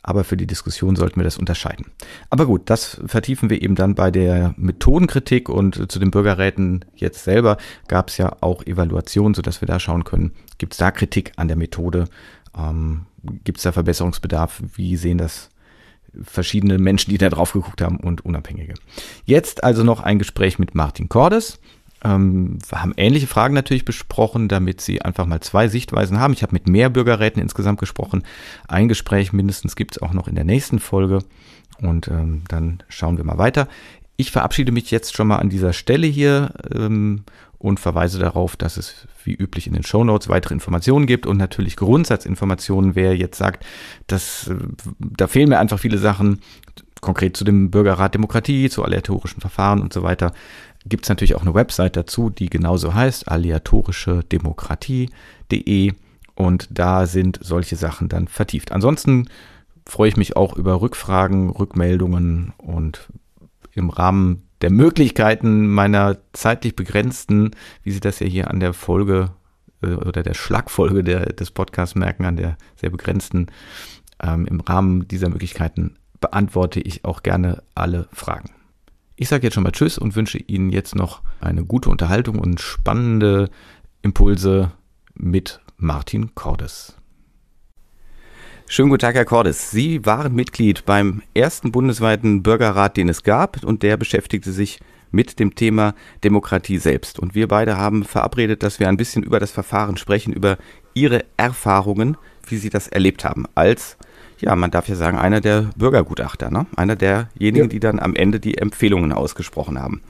[0.03, 1.87] aber für die Diskussion sollten wir das unterscheiden.
[2.29, 7.23] Aber gut, das vertiefen wir eben dann bei der Methodenkritik und zu den Bürgerräten jetzt
[7.23, 11.31] selber gab es ja auch Evaluationen, sodass wir da schauen können, gibt es da Kritik
[11.37, 12.05] an der Methode,
[12.57, 13.05] ähm,
[13.45, 15.49] gibt es da Verbesserungsbedarf, wie sehen das
[16.21, 18.75] verschiedene Menschen, die da drauf geguckt haben und Unabhängige.
[19.25, 21.59] Jetzt also noch ein Gespräch mit Martin Cordes.
[22.03, 26.33] Ähm, wir haben ähnliche Fragen natürlich besprochen, damit Sie einfach mal zwei Sichtweisen haben.
[26.33, 28.23] Ich habe mit mehr Bürgerräten insgesamt gesprochen.
[28.67, 31.19] Ein Gespräch mindestens gibt es auch noch in der nächsten Folge.
[31.79, 33.67] Und ähm, dann schauen wir mal weiter.
[34.15, 37.23] Ich verabschiede mich jetzt schon mal an dieser Stelle hier ähm,
[37.57, 41.37] und verweise darauf, dass es wie üblich in den Show Notes weitere Informationen gibt und
[41.37, 42.95] natürlich Grundsatzinformationen.
[42.95, 43.65] Wer jetzt sagt,
[44.07, 44.55] dass, äh,
[44.99, 46.41] da fehlen mir einfach viele Sachen,
[47.01, 50.33] konkret zu dem Bürgerrat Demokratie, zu aleatorischen Verfahren und so weiter,
[50.85, 55.93] gibt es natürlich auch eine Website dazu, die genauso heißt, aleatorische Demokratie.de
[56.35, 58.71] und da sind solche Sachen dann vertieft.
[58.71, 59.29] Ansonsten
[59.87, 63.07] freue ich mich auch über Rückfragen, Rückmeldungen und
[63.73, 67.51] im Rahmen der Möglichkeiten meiner zeitlich begrenzten,
[67.83, 69.31] wie Sie das ja hier an der Folge
[69.81, 73.47] äh, oder der Schlagfolge der, des Podcasts merken, an der sehr begrenzten,
[74.21, 78.51] ähm, im Rahmen dieser Möglichkeiten beantworte ich auch gerne alle Fragen.
[79.23, 82.59] Ich sage jetzt schon mal Tschüss und wünsche Ihnen jetzt noch eine gute Unterhaltung und
[82.59, 83.49] spannende
[84.01, 84.73] Impulse
[85.15, 86.97] mit Martin Cordes.
[88.67, 89.71] Schönen guten Tag, Herr Cordes.
[89.71, 95.39] Sie waren Mitglied beim ersten bundesweiten Bürgerrat, den es gab, und der beschäftigte sich mit
[95.39, 97.17] dem Thema Demokratie selbst.
[97.17, 100.57] Und wir beide haben verabredet, dass wir ein bisschen über das Verfahren sprechen, über
[100.95, 103.95] Ihre Erfahrungen, wie Sie das erlebt haben als
[104.43, 106.65] ja, man darf ja sagen, einer der Bürgergutachter, ne?
[106.75, 107.69] einer derjenigen, ja.
[107.69, 110.01] die dann am Ende die Empfehlungen ausgesprochen haben.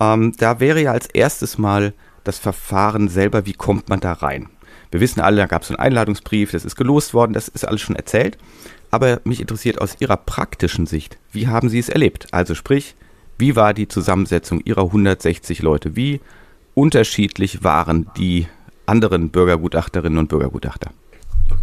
[0.00, 1.92] Ähm, da wäre ja als erstes mal
[2.24, 4.48] das Verfahren selber, wie kommt man da rein?
[4.90, 7.80] Wir wissen alle, da gab es einen Einladungsbrief, das ist gelost worden, das ist alles
[7.80, 8.38] schon erzählt.
[8.90, 12.28] Aber mich interessiert aus Ihrer praktischen Sicht, wie haben Sie es erlebt?
[12.32, 12.94] Also sprich,
[13.38, 15.94] Wie war die Zusammensetzung Ihrer 160 Leute?
[15.94, 16.20] Wie
[16.74, 18.48] unterschiedlich waren die
[18.84, 20.90] anderen Bürgergutachterinnen und Bürgergutachter?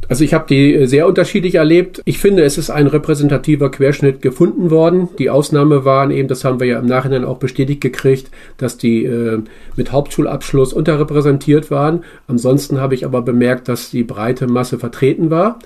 [0.07, 2.01] Also ich habe die äh, sehr unterschiedlich erlebt.
[2.05, 5.09] Ich finde, es ist ein repräsentativer Querschnitt gefunden worden.
[5.17, 9.05] Die Ausnahme waren eben, das haben wir ja im Nachhinein auch bestätigt gekriegt, dass die
[9.05, 9.41] äh,
[9.75, 12.03] mit Hauptschulabschluss unterrepräsentiert waren.
[12.27, 15.59] Ansonsten habe ich aber bemerkt, dass die breite Masse vertreten war.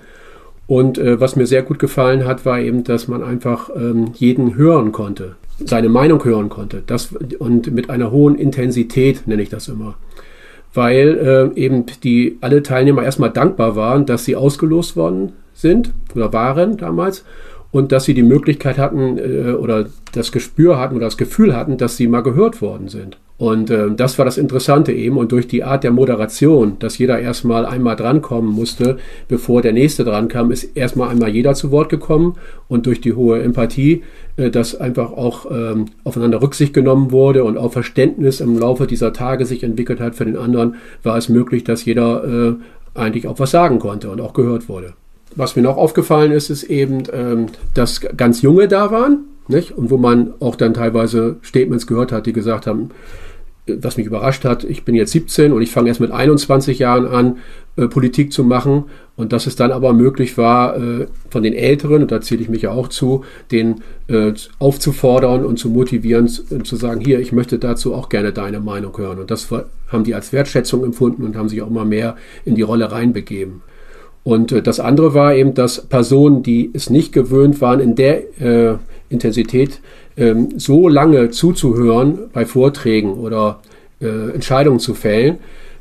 [0.67, 4.55] Und äh, was mir sehr gut gefallen hat, war eben, dass man einfach ähm, jeden
[4.55, 6.83] hören konnte, seine Meinung hören konnte.
[6.85, 9.95] Das, und mit einer hohen Intensität nenne ich das immer
[10.73, 16.31] weil äh, eben die alle Teilnehmer erstmal dankbar waren, dass sie ausgelost worden sind oder
[16.31, 17.25] waren damals
[17.71, 21.77] und dass sie die Möglichkeit hatten äh, oder das Gespür hatten oder das Gefühl hatten,
[21.77, 23.17] dass sie mal gehört worden sind.
[23.39, 25.17] Und äh, das war das Interessante eben.
[25.17, 28.97] Und durch die Art der Moderation, dass jeder erstmal einmal drankommen musste,
[29.29, 32.35] bevor der nächste drankam, ist erstmal einmal jeder zu Wort gekommen.
[32.67, 34.03] Und durch die hohe Empathie,
[34.35, 39.13] äh, dass einfach auch ähm, aufeinander Rücksicht genommen wurde und auch Verständnis im Laufe dieser
[39.13, 42.55] Tage sich entwickelt hat für den anderen, war es möglich, dass jeder äh,
[42.93, 44.95] eigentlich auch was sagen konnte und auch gehört wurde.
[45.37, 49.19] Was mir noch aufgefallen ist, ist eben, ähm, dass ganz Junge da waren.
[49.47, 49.71] Nicht?
[49.71, 52.91] Und wo man auch dann teilweise Statements gehört hat, die gesagt haben,
[53.81, 57.07] was mich überrascht hat, ich bin jetzt 17 und ich fange erst mit 21 Jahren
[57.07, 57.37] an,
[57.75, 58.85] äh, Politik zu machen.
[59.15, 62.49] Und dass es dann aber möglich war, äh, von den Älteren, und da zähle ich
[62.49, 67.31] mich ja auch zu, den äh, aufzufordern und zu motivieren, zu, zu sagen, hier, ich
[67.31, 69.19] möchte dazu auch gerne deine Meinung hören.
[69.19, 69.49] Und das
[69.87, 73.61] haben die als Wertschätzung empfunden und haben sich auch immer mehr in die Rolle reinbegeben.
[74.23, 78.39] Und äh, das andere war eben, dass Personen, die es nicht gewöhnt waren, in der
[78.39, 78.77] äh,
[79.09, 79.81] Intensität
[80.19, 83.61] ähm, so lange zuzuhören bei Vorträgen oder
[84.01, 85.37] äh, Entscheidungen zu fällen,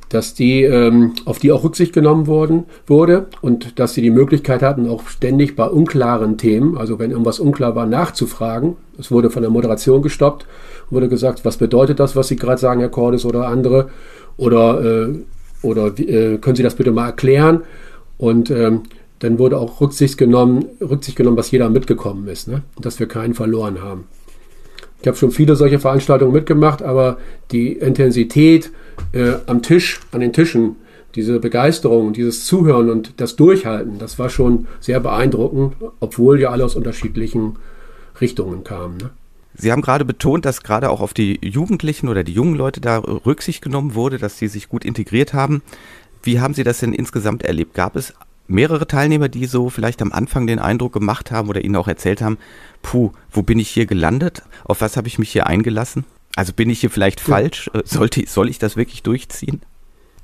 [0.08, 4.62] dass die, ähm, auf die auch Rücksicht genommen worden, wurde und dass sie die Möglichkeit
[4.62, 8.76] hatten, auch ständig bei unklaren Themen, also wenn irgendwas unklar war, nachzufragen.
[8.98, 10.46] Es wurde von der Moderation gestoppt,
[10.90, 13.90] wurde gesagt, was bedeutet das, was Sie gerade sagen, Herr Cordes oder andere,
[14.38, 15.14] oder, äh,
[15.62, 17.62] oder äh, können Sie das bitte mal erklären?
[18.16, 18.82] Und ähm,
[19.18, 22.62] dann wurde auch Rücksicht genommen, Rücksicht genommen, dass jeder mitgekommen ist, ne?
[22.80, 24.04] dass wir keinen verloren haben.
[25.00, 27.18] Ich habe schon viele solche Veranstaltungen mitgemacht, aber
[27.52, 28.70] die Intensität
[29.12, 30.76] äh, am Tisch, an den Tischen,
[31.14, 36.64] diese Begeisterung, dieses Zuhören und das Durchhalten, das war schon sehr beeindruckend, obwohl ja alle
[36.64, 37.56] aus unterschiedlichen
[38.20, 38.98] Richtungen kamen.
[38.98, 39.10] Ne?
[39.54, 42.98] Sie haben gerade betont, dass gerade auch auf die Jugendlichen oder die jungen Leute da
[42.98, 45.62] Rücksicht genommen wurde, dass sie sich gut integriert haben.
[46.22, 47.74] Wie haben Sie das denn insgesamt erlebt?
[47.74, 48.14] Gab es
[48.48, 52.20] mehrere Teilnehmer, die so vielleicht am Anfang den Eindruck gemacht haben oder Ihnen auch erzählt
[52.22, 52.38] haben,
[52.82, 54.42] puh, wo bin ich hier gelandet?
[54.64, 56.04] Auf was habe ich mich hier eingelassen?
[56.34, 57.70] Also bin ich hier vielleicht falsch?
[57.74, 59.60] Äh, sollte, soll ich das wirklich durchziehen?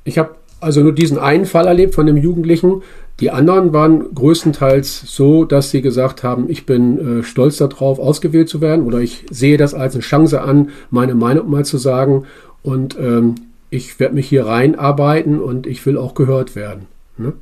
[0.04, 2.82] Ich habe also nur diesen einen Fall erlebt von dem Jugendlichen.
[3.20, 8.48] Die anderen waren größtenteils so, dass sie gesagt haben, ich bin äh, stolz darauf, ausgewählt
[8.48, 12.24] zu werden oder ich sehe das als eine Chance an, meine Meinung mal zu sagen
[12.62, 13.34] und ähm,
[13.70, 16.86] ich werde mich hier reinarbeiten und ich will auch gehört werden.
[17.18, 17.34] Ne?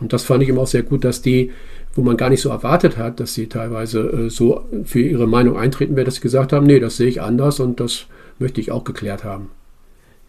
[0.00, 1.52] Und das fand ich immer auch sehr gut, dass die,
[1.94, 5.56] wo man gar nicht so erwartet hat, dass sie teilweise äh, so für ihre Meinung
[5.56, 8.06] eintreten werden, dass sie gesagt haben, nee, das sehe ich anders und das
[8.38, 9.50] möchte ich auch geklärt haben.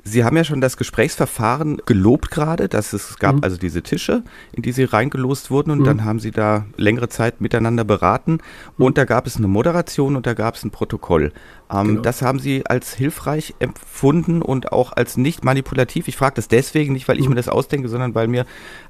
[0.04, 3.44] Sie haben ja schon das Gesprächsverfahren gelobt gerade, dass es gab mhm.
[3.44, 5.84] also diese Tische, in die Sie reingelost wurden und mhm.
[5.84, 8.40] dann haben Sie da längere Zeit miteinander beraten
[8.78, 8.86] mhm.
[8.86, 11.34] und da gab es eine Moderation und da gab es ein Protokoll.
[11.72, 12.02] Ähm, genau.
[12.02, 16.08] Das haben Sie als hilfreich empfunden und auch als nicht manipulativ.
[16.08, 17.32] Ich frage das deswegen nicht, weil ich mhm.
[17.32, 18.46] mir das ausdenke, sondern weil mir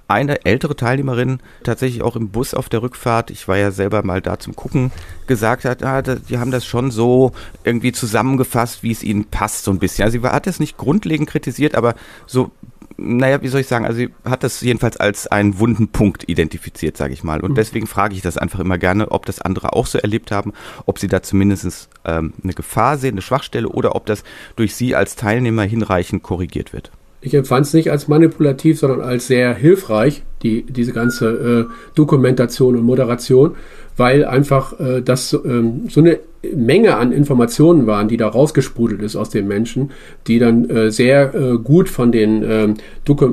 [0.10, 4.22] eine ältere Teilnehmerin tatsächlich auch im Bus auf der Rückfahrt, ich war ja selber mal
[4.22, 4.92] da zum Gucken,
[5.28, 7.32] gesagt hat, ah, die haben das schon so
[7.64, 10.06] irgendwie zusammengefasst, wie es ihnen passt, so ein bisschen.
[10.06, 11.94] Also sie hat das nicht grundlegend kritisiert, aber
[12.26, 12.50] so,
[12.98, 16.98] naja, wie soll ich sagen, also sie hat das jedenfalls als einen wunden Punkt identifiziert,
[16.98, 17.40] sage ich mal.
[17.40, 17.56] Und mhm.
[17.56, 20.54] deswegen frage ich das einfach immer gerne, ob das andere auch so erlebt haben,
[20.88, 24.24] ob sie da zumindest ähm, eine Gefahr sehen, eine Schwachstelle oder ob das
[24.56, 29.28] durch sie als Teilnehmer hinreichend korrigiert wird ich empfand es nicht als manipulativ, sondern als
[29.28, 33.56] sehr hilfreich, die, diese ganze äh, Dokumentation und Moderation,
[33.98, 36.20] weil einfach äh, das ähm, so eine
[36.56, 39.92] Menge an Informationen waren, die da rausgesprudelt ist aus den Menschen,
[40.28, 42.74] die dann äh, sehr äh, gut von den, ähm,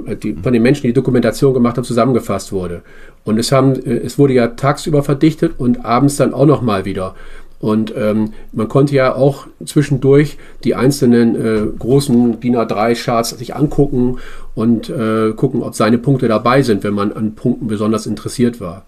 [0.07, 2.83] äh, die, von den Menschen, die Dokumentation gemacht haben, zusammengefasst wurde.
[3.23, 7.15] Und es haben, äh, es wurde ja tagsüber verdichtet und abends dann auch nochmal wieder.
[7.59, 14.19] Und ähm, man konnte ja auch zwischendurch die einzelnen äh, großen DIN A3-Charts sich angucken
[14.55, 18.85] und äh, gucken, ob seine Punkte dabei sind, wenn man an Punkten besonders interessiert war.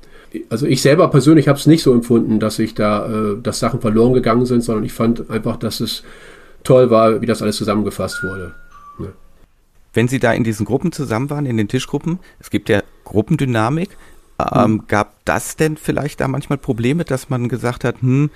[0.51, 3.81] Also ich selber persönlich habe es nicht so empfunden, dass ich da, äh, dass Sachen
[3.81, 6.03] verloren gegangen sind, sondern ich fand einfach, dass es
[6.63, 8.53] toll war, wie das alles zusammengefasst wurde.
[8.99, 9.07] Ja.
[9.95, 13.97] Wenn Sie da in diesen Gruppen zusammen waren, in den Tischgruppen, es gibt ja Gruppendynamik,
[14.39, 14.85] ähm, hm.
[14.87, 18.31] Gab das denn vielleicht da manchmal Probleme, dass man gesagt hat, hm,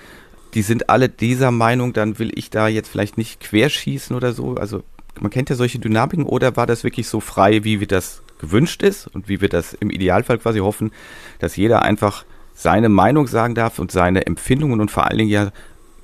[0.54, 4.54] die sind alle dieser Meinung, dann will ich da jetzt vielleicht nicht querschießen oder so.
[4.56, 4.82] Also
[5.20, 8.82] man kennt ja solche Dynamiken oder war das wirklich so frei, wie wir das gewünscht
[8.82, 10.92] ist und wie wir das im Idealfall quasi hoffen,
[11.38, 12.24] dass jeder einfach
[12.54, 15.52] seine Meinung sagen darf und seine Empfindungen und vor allen Dingen ja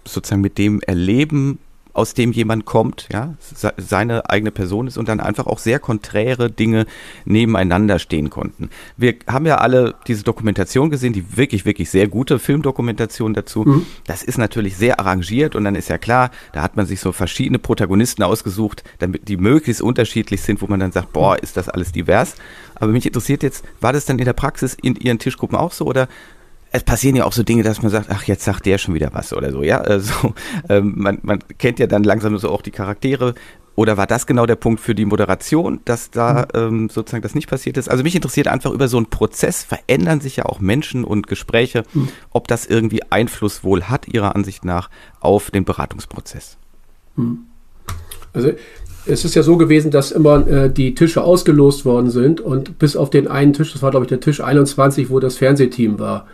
[0.05, 1.59] sozusagen mit dem Erleben
[1.99, 3.34] aus dem jemand kommt, ja,
[3.76, 6.86] seine eigene Person ist und dann einfach auch sehr konträre Dinge
[7.24, 8.70] nebeneinander stehen konnten.
[8.96, 13.64] Wir haben ja alle diese Dokumentation gesehen, die wirklich, wirklich sehr gute Filmdokumentation dazu.
[13.64, 13.86] Mhm.
[14.07, 17.11] Das ist natürlich sehr arrangiert und dann ist ja klar, da hat man sich so
[17.11, 21.68] verschiedene Protagonisten ausgesucht, damit die möglichst unterschiedlich sind, wo man dann sagt, boah, ist das
[21.68, 22.36] alles divers.
[22.76, 25.84] Aber mich interessiert jetzt, war das dann in der Praxis in Ihren Tischgruppen auch so
[25.84, 26.07] oder
[26.70, 29.10] es passieren ja auch so Dinge, dass man sagt, ach, jetzt sagt der schon wieder
[29.12, 29.78] was oder so, ja.
[29.78, 30.34] Also,
[30.68, 33.34] ähm, man, man kennt ja dann langsam so auch die Charaktere.
[33.74, 36.60] Oder war das genau der Punkt für die Moderation, dass da mhm.
[36.60, 37.88] ähm, sozusagen das nicht passiert ist?
[37.88, 41.84] Also mich interessiert einfach über so einen Prozess verändern sich ja auch Menschen und Gespräche,
[41.94, 42.08] mhm.
[42.30, 44.90] ob das irgendwie Einfluss wohl hat, Ihrer Ansicht nach,
[45.20, 46.58] auf den Beratungsprozess.
[47.14, 47.44] Mhm.
[48.32, 48.50] Also
[49.06, 52.96] es ist ja so gewesen, dass immer äh, die Tische ausgelost worden sind und bis
[52.96, 56.26] auf den einen Tisch, das war glaube ich der Tisch 21, wo das Fernsehteam war,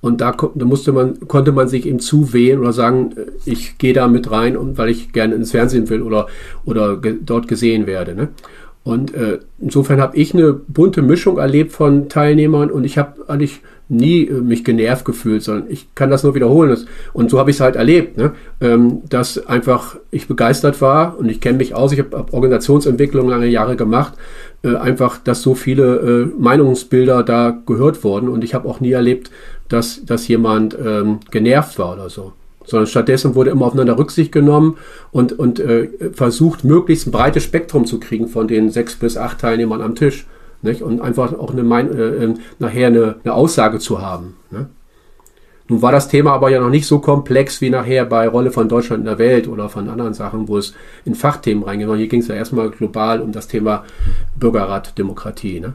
[0.00, 3.92] und da, da musste man, konnte man sich eben zuwählen oder sagen, äh, ich gehe
[3.92, 6.26] da mit rein, weil ich gerne ins Fernsehen will oder,
[6.64, 8.14] oder ge dort gesehen werde.
[8.14, 8.28] Ne?
[8.82, 13.60] Und äh, insofern habe ich eine bunte Mischung erlebt von Teilnehmern und ich habe eigentlich
[13.90, 16.76] nie äh, mich genervt gefühlt, sondern ich kann das nur wiederholen.
[17.12, 18.32] Und so habe ich es halt erlebt, ne?
[18.60, 23.28] ähm, dass einfach ich begeistert war und ich kenne mich aus, ich habe hab Organisationsentwicklung
[23.28, 24.14] lange Jahre gemacht,
[24.62, 28.92] äh, einfach, dass so viele äh, Meinungsbilder da gehört wurden und ich habe auch nie
[28.92, 29.30] erlebt,
[29.68, 32.32] dass, dass jemand ähm, genervt war oder so.
[32.64, 34.76] Sondern stattdessen wurde immer aufeinander Rücksicht genommen
[35.10, 39.40] und, und äh, versucht, möglichst ein breites Spektrum zu kriegen von den sechs bis acht
[39.40, 40.26] Teilnehmern am Tisch.
[40.62, 40.82] Nicht?
[40.82, 44.36] Und einfach auch eine, äh, äh, nachher eine, eine Aussage zu haben.
[44.50, 44.68] Ne?
[45.68, 48.68] Nun war das Thema aber ja noch nicht so komplex wie nachher bei Rolle von
[48.68, 51.88] Deutschland in der Welt oder von anderen Sachen, wo es in Fachthemen reingeht.
[51.94, 53.84] Hier ging es ja erstmal global um das Thema
[54.36, 55.60] Bürgerrat, Demokratie.
[55.60, 55.74] Ne?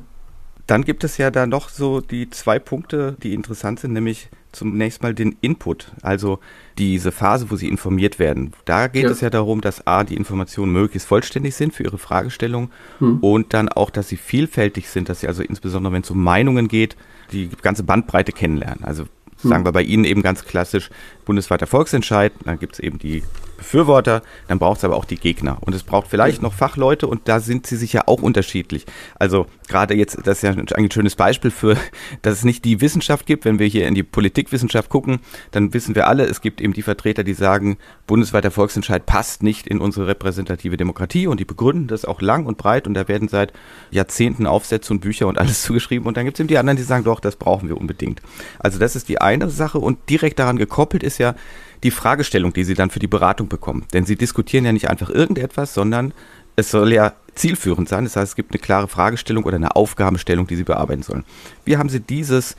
[0.67, 5.03] Dann gibt es ja da noch so die zwei Punkte, die interessant sind, nämlich zunächst
[5.03, 6.39] mal den Input, also
[6.77, 8.53] diese Phase, wo Sie informiert werden.
[8.65, 9.09] Da geht ja.
[9.09, 13.19] es ja darum, dass A, die Informationen möglichst vollständig sind für Ihre Fragestellung hm.
[13.19, 16.67] und dann auch, dass sie vielfältig sind, dass Sie also insbesondere, wenn es um Meinungen
[16.67, 16.95] geht,
[17.31, 18.83] die ganze Bandbreite kennenlernen.
[18.83, 19.03] Also
[19.41, 19.49] hm.
[19.49, 20.89] sagen wir bei Ihnen eben ganz klassisch
[21.25, 23.23] bundesweiter Volksentscheid, dann gibt es eben die
[23.57, 25.57] Befürworter, dann braucht es aber auch die Gegner.
[25.61, 28.85] Und es braucht vielleicht noch Fachleute und da sind sie sich ja auch unterschiedlich.
[29.15, 31.77] Also gerade jetzt, das ist ja ein schönes Beispiel für,
[32.21, 33.45] dass es nicht die Wissenschaft gibt.
[33.45, 35.19] Wenn wir hier in die Politikwissenschaft gucken,
[35.51, 39.67] dann wissen wir alle, es gibt eben die Vertreter, die sagen, bundesweiter Volksentscheid passt nicht
[39.67, 43.27] in unsere repräsentative Demokratie und die begründen das auch lang und breit und da werden
[43.27, 43.53] seit
[43.91, 46.83] Jahrzehnten Aufsätze und Bücher und alles zugeschrieben und dann gibt es eben die anderen, die
[46.83, 48.21] sagen, doch, das brauchen wir unbedingt.
[48.59, 51.35] Also das ist die eine Sache und direkt daran gekoppelt ist ja,
[51.83, 53.85] die Fragestellung, die Sie dann für die Beratung bekommen.
[53.93, 56.13] Denn Sie diskutieren ja nicht einfach irgendetwas, sondern
[56.55, 58.05] es soll ja zielführend sein.
[58.05, 61.25] Das heißt, es gibt eine klare Fragestellung oder eine Aufgabenstellung, die Sie bearbeiten sollen.
[61.65, 62.55] Wie haben Sie dieses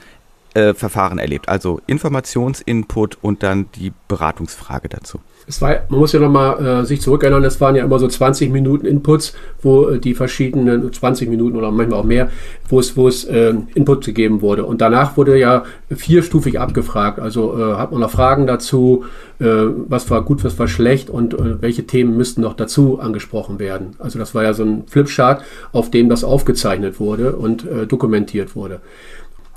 [0.57, 1.49] äh, Verfahren erlebt?
[1.49, 7.01] Also Informationsinput und dann die Beratungsfrage dazu es war, man muss ja nochmal äh, sich
[7.01, 11.57] zurückerinnern, es waren ja immer so 20 Minuten Inputs, wo äh, die verschiedenen, 20 Minuten
[11.57, 12.31] oder manchmal auch mehr,
[12.69, 14.65] wo es, wo es äh, Input gegeben wurde.
[14.65, 17.21] Und danach wurde ja vierstufig abgefragt.
[17.21, 19.05] Also äh, hat man noch Fragen dazu,
[19.39, 23.61] äh, was war gut, was war schlecht und äh, welche Themen müssten noch dazu angesprochen
[23.61, 23.95] werden.
[24.01, 28.57] Also das war ja so ein Flipchart, auf dem das aufgezeichnet wurde und äh, dokumentiert
[28.57, 28.81] wurde.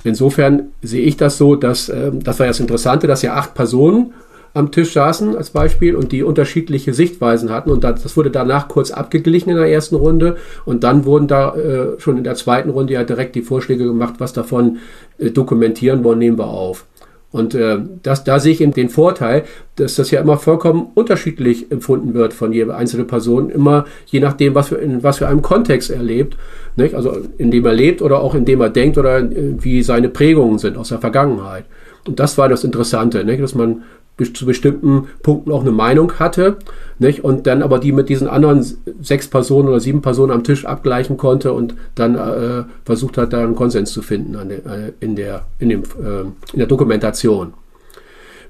[0.03, 3.53] Insofern sehe ich das so, dass äh, das war ja das Interessante, dass ja acht
[3.53, 4.13] Personen
[4.53, 8.91] am Tisch saßen als Beispiel und die unterschiedliche Sichtweisen hatten und das wurde danach kurz
[8.91, 12.93] abgeglichen in der ersten Runde und dann wurden da äh, schon in der zweiten Runde
[12.93, 14.77] ja direkt die Vorschläge gemacht, was davon
[15.17, 16.85] äh, dokumentieren wollen, nehmen wir auf.
[17.31, 19.43] Und äh, das, da sehe ich eben den Vorteil,
[19.75, 24.55] dass das ja immer vollkommen unterschiedlich empfunden wird von jeder einzelnen Person, immer je nachdem,
[24.55, 26.37] was für, in was für einem Kontext er lebt,
[26.75, 26.95] nicht?
[26.95, 30.09] also in dem er lebt oder auch in dem er denkt oder äh, wie seine
[30.09, 31.65] Prägungen sind aus der Vergangenheit.
[32.07, 33.43] Und das war das Interessante, nicht?
[33.43, 33.83] dass man
[34.25, 36.57] zu bestimmten Punkten auch eine Meinung hatte,
[36.99, 37.23] nicht?
[37.23, 38.65] und dann aber die mit diesen anderen
[39.01, 43.43] sechs Personen oder sieben Personen am Tisch abgleichen konnte und dann äh, versucht hat, da
[43.43, 46.21] einen Konsens zu finden der, äh, in, der, in, dem, äh,
[46.53, 47.53] in der Dokumentation.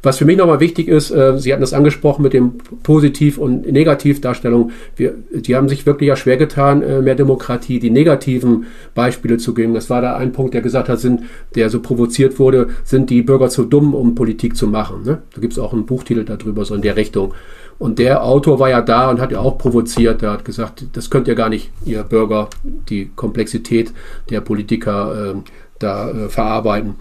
[0.01, 3.69] Was für mich nochmal wichtig ist, äh, Sie hatten das angesprochen mit dem Positiv- und
[3.69, 4.71] Negativdarstellung.
[4.95, 9.53] Wir, die haben sich wirklich ja schwer getan, äh, mehr Demokratie, die negativen Beispiele zu
[9.53, 9.73] geben.
[9.73, 11.23] Das war da ein Punkt, der gesagt hat, sind,
[11.55, 15.03] der so provoziert wurde, sind die Bürger zu dumm, um Politik zu machen.
[15.03, 15.21] Ne?
[15.33, 17.33] Da gibt es auch einen Buchtitel darüber, so in der Richtung.
[17.77, 20.21] Und der Autor war ja da und hat ja auch provoziert.
[20.21, 22.49] Der hat gesagt, das könnt ihr gar nicht, ihr Bürger,
[22.89, 23.93] die Komplexität
[24.29, 25.35] der Politiker äh,
[25.79, 26.95] da äh, verarbeiten.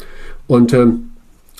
[0.47, 1.08] Und ähm,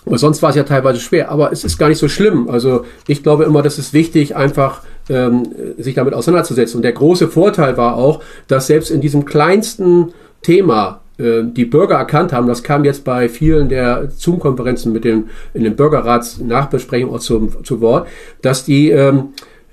[0.09, 2.49] Aber sonst war es ja teilweise schwer, aber es ist gar nicht so schlimm.
[2.49, 4.81] Also ich glaube immer, das ist wichtig, einfach
[5.11, 5.47] ähm,
[5.77, 6.79] sich damit auseinanderzusetzen.
[6.79, 11.97] Und der große Vorteil war auch, dass selbst in diesem kleinsten Thema äh, die Bürger
[11.97, 17.21] erkannt haben, das kam jetzt bei vielen der Zoom-Konferenzen mit dem, in den Bürgerrats-Nachbesprechungen auch
[17.21, 18.09] zu, zu Wort,
[18.41, 19.23] dass die ähm, äh,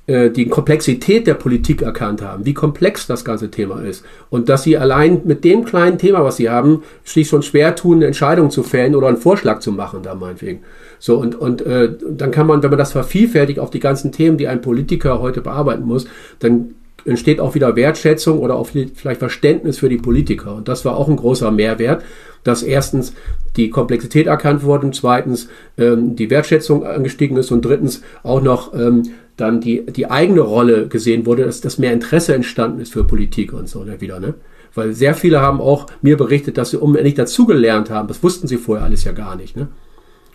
[0.07, 4.77] die Komplexität der Politik erkannt haben, wie komplex das ganze Thema ist und dass sie
[4.77, 8.61] allein mit dem kleinen Thema, was sie haben, sich schon schwer tun, eine Entscheidung zu
[8.61, 10.59] fällen oder einen Vorschlag zu machen, da meinetwegen.
[10.99, 14.37] So und und äh, dann kann man, wenn man das vervielfältigt auf die ganzen Themen,
[14.37, 16.05] die ein Politiker heute bearbeiten muss,
[16.37, 16.75] dann
[17.05, 20.55] entsteht auch wieder Wertschätzung oder auch vielleicht Verständnis für die Politiker.
[20.55, 22.03] Und das war auch ein großer Mehrwert,
[22.43, 23.13] dass erstens
[23.57, 25.47] die Komplexität erkannt wurde, zweitens
[25.77, 29.03] ähm, die Wertschätzung angestiegen ist und drittens auch noch ähm,
[29.37, 33.53] dann die, die eigene Rolle gesehen wurde, dass, dass mehr Interesse entstanden ist für Politik
[33.53, 34.19] und so ne, wieder.
[34.19, 34.35] Ne?
[34.73, 38.07] Weil sehr viele haben auch mir berichtet, dass sie unendlich dazugelernt haben.
[38.07, 39.55] Das wussten sie vorher alles ja gar nicht.
[39.57, 39.67] Ne?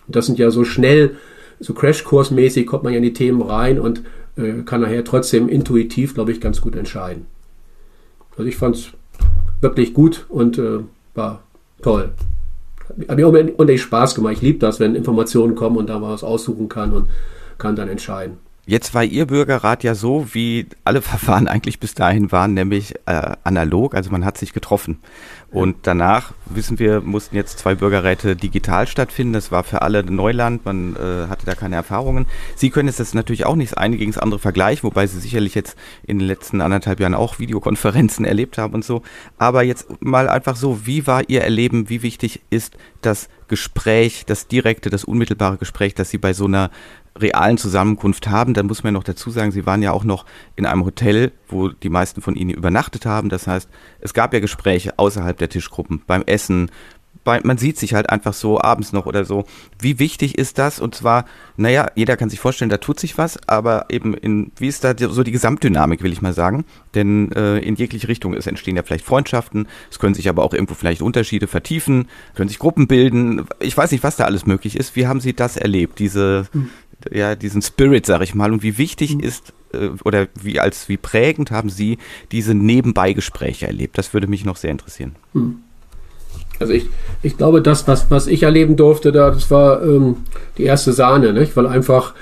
[0.07, 1.17] Und das sind ja so schnell,
[1.61, 4.03] so Crashkursmäßig kommt man ja in die Themen rein und
[4.37, 7.27] äh, kann nachher trotzdem intuitiv, glaube ich, ganz gut entscheiden.
[8.37, 8.89] Also ich fand es
[9.61, 10.81] wirklich gut und äh,
[11.15, 11.43] war
[11.83, 12.11] toll.
[13.09, 14.35] Hat mir unendlich Spaß gemacht.
[14.35, 17.09] Ich liebe das, wenn Informationen kommen und da mal was aussuchen kann und
[17.59, 18.39] kann dann entscheiden.
[18.71, 23.33] Jetzt war Ihr Bürgerrat ja so, wie alle Verfahren eigentlich bis dahin waren, nämlich äh,
[23.43, 25.01] analog, also man hat sich getroffen.
[25.51, 29.33] Und danach, wissen wir, mussten jetzt zwei Bürgerräte digital stattfinden.
[29.33, 32.27] Das war für alle Neuland, man äh, hatte da keine Erfahrungen.
[32.55, 35.19] Sie können jetzt das natürlich auch nicht das eine gegen das andere vergleichen, wobei Sie
[35.19, 39.03] sicherlich jetzt in den letzten anderthalb Jahren auch Videokonferenzen erlebt haben und so.
[39.37, 44.47] Aber jetzt mal einfach so, wie war Ihr Erleben, wie wichtig ist das Gespräch, das
[44.47, 46.71] direkte, das unmittelbare Gespräch, das Sie bei so einer
[47.17, 48.55] realen Zusammenkunft haben.
[48.55, 51.69] Dann muss man noch dazu sagen, Sie waren ja auch noch in einem Hotel, wo
[51.69, 53.29] die meisten von Ihnen übernachtet haben.
[53.29, 53.69] Das heißt,
[54.01, 56.71] es gab ja Gespräche außerhalb der Tischgruppen, beim Essen,
[57.25, 59.45] bei, man sieht sich halt einfach so abends noch oder so.
[59.79, 60.81] Wie wichtig ist das?
[60.81, 64.69] Und zwar, naja, jeder kann sich vorstellen, da tut sich was, aber eben in, wie
[64.69, 66.65] ist da so die Gesamtdynamik, will ich mal sagen?
[66.95, 70.55] Denn äh, in jegliche Richtung, es entstehen ja vielleicht Freundschaften, es können sich aber auch
[70.55, 73.47] irgendwo vielleicht Unterschiede vertiefen, können sich Gruppen bilden.
[73.61, 74.97] Ich weiß nicht, was da alles möglich ist.
[74.97, 76.71] Wie haben Sie das erlebt, diese, hm
[77.13, 79.21] ja, diesen Spirit, sag ich mal, und wie wichtig mhm.
[79.21, 81.99] ist äh, oder wie als wie prägend haben Sie
[82.33, 83.99] diese Nebenbeigespräche erlebt?
[83.99, 85.17] Das würde mich noch sehr interessieren.
[85.33, 85.59] Mhm.
[86.59, 86.87] Also ich,
[87.23, 90.17] ich glaube, das, was, was ich erleben durfte, da, das war ähm,
[90.59, 91.57] die erste Sahne, nicht?
[91.57, 92.15] weil einfach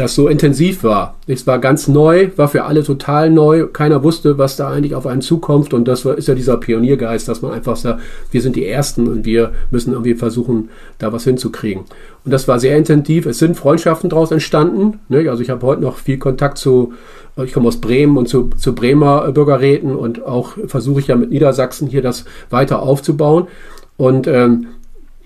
[0.00, 1.14] das so intensiv war.
[1.26, 3.66] Es war ganz neu, war für alle total neu.
[3.66, 5.74] Keiner wusste, was da eigentlich auf einen zukommt.
[5.74, 9.24] Und das ist ja dieser Pioniergeist, dass man einfach sagt, wir sind die Ersten und
[9.24, 11.84] wir müssen irgendwie versuchen, da was hinzukriegen.
[12.24, 13.26] Und das war sehr intensiv.
[13.26, 15.00] Es sind Freundschaften daraus entstanden.
[15.08, 15.28] Ne?
[15.28, 16.94] Also ich habe heute noch viel Kontakt zu,
[17.44, 21.30] ich komme aus Bremen und zu, zu Bremer Bürgerräten und auch versuche ich ja mit
[21.30, 23.48] Niedersachsen hier das weiter aufzubauen.
[23.96, 24.66] Und ähm,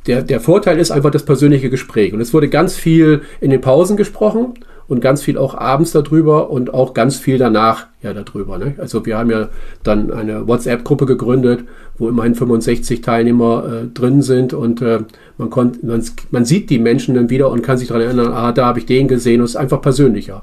[0.07, 2.13] der, der Vorteil ist einfach das persönliche Gespräch.
[2.13, 4.55] Und es wurde ganz viel in den Pausen gesprochen
[4.87, 8.59] und ganz viel auch abends darüber und auch ganz viel danach ja darüber.
[8.59, 8.75] Ne?
[8.79, 9.49] Also wir haben ja
[9.83, 11.65] dann eine WhatsApp-Gruppe gegründet,
[11.97, 15.01] wo immerhin 65 Teilnehmer äh, drin sind und äh,
[15.39, 18.53] man, konnt, man, man sieht die Menschen dann wieder und kann sich daran erinnern, ah,
[18.53, 20.43] da habe ich den gesehen und es ist einfach persönlicher.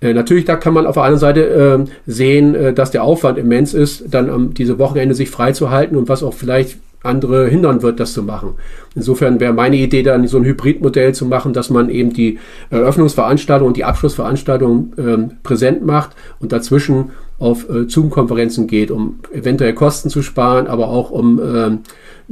[0.00, 3.38] Äh, natürlich, da kann man auf der anderen Seite äh, sehen, äh, dass der Aufwand
[3.38, 8.00] immens ist, dann am diese Wochenende sich freizuhalten und was auch vielleicht andere hindern wird,
[8.00, 8.54] das zu machen.
[8.94, 12.38] Insofern wäre meine Idee dann so ein Hybridmodell zu machen, dass man eben die
[12.70, 19.74] Eröffnungsveranstaltung und die Abschlussveranstaltung ähm, präsent macht und dazwischen auf äh, Zoom-Konferenzen geht, um eventuell
[19.74, 21.78] Kosten zu sparen, aber auch um ähm,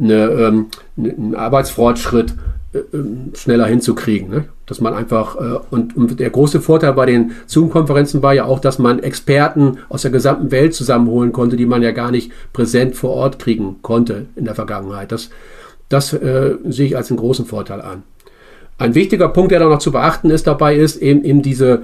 [0.00, 0.66] eine, ähm,
[0.96, 2.34] einen Arbeitsfortschritt
[3.34, 4.30] schneller hinzukriegen.
[4.30, 4.44] Ne?
[4.66, 8.60] Dass man einfach, äh, und, und der große Vorteil bei den Zoom-Konferenzen war ja auch,
[8.60, 12.94] dass man Experten aus der gesamten Welt zusammenholen konnte, die man ja gar nicht präsent
[12.94, 15.10] vor Ort kriegen konnte in der Vergangenheit.
[15.10, 15.30] Das,
[15.88, 18.04] das äh, sehe ich als einen großen Vorteil an.
[18.78, 21.82] Ein wichtiger Punkt, der da noch zu beachten ist dabei, ist eben, eben diese,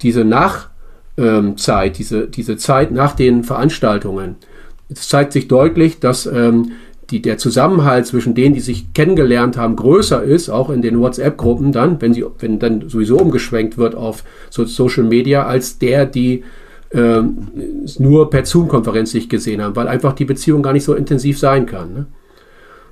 [0.00, 4.36] diese Nachzeit, diese, diese Zeit nach den Veranstaltungen.
[4.88, 6.72] Es zeigt sich deutlich, dass ähm,
[7.10, 11.72] die, der Zusammenhalt zwischen denen, die sich kennengelernt haben, größer ist, auch in den WhatsApp-Gruppen
[11.72, 16.44] dann, wenn sie, wenn dann sowieso umgeschwenkt wird auf so Social Media, als der, die
[16.90, 17.22] äh,
[17.98, 21.64] nur per Zoom-Konferenz sich gesehen haben, weil einfach die Beziehung gar nicht so intensiv sein
[21.66, 21.92] kann.
[21.94, 22.06] Ne?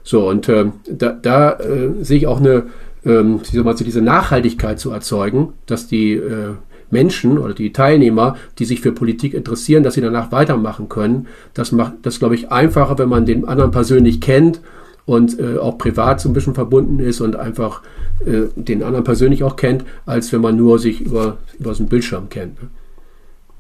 [0.03, 2.65] So, und äh, da, da äh, sehe ich auch eine,
[3.05, 6.55] ähm, diese Nachhaltigkeit zu erzeugen, dass die äh,
[6.91, 11.27] Menschen oder die Teilnehmer, die sich für Politik interessieren, dass sie danach weitermachen können.
[11.55, 14.61] Das macht das, glaube ich, einfacher, wenn man den anderen persönlich kennt
[15.05, 17.83] und äh, auch privat so ein bisschen verbunden ist und einfach
[18.25, 21.89] äh, den anderen persönlich auch kennt, als wenn man nur sich über, über so einen
[21.89, 22.61] Bildschirm kennt.
[22.63, 22.69] Ne?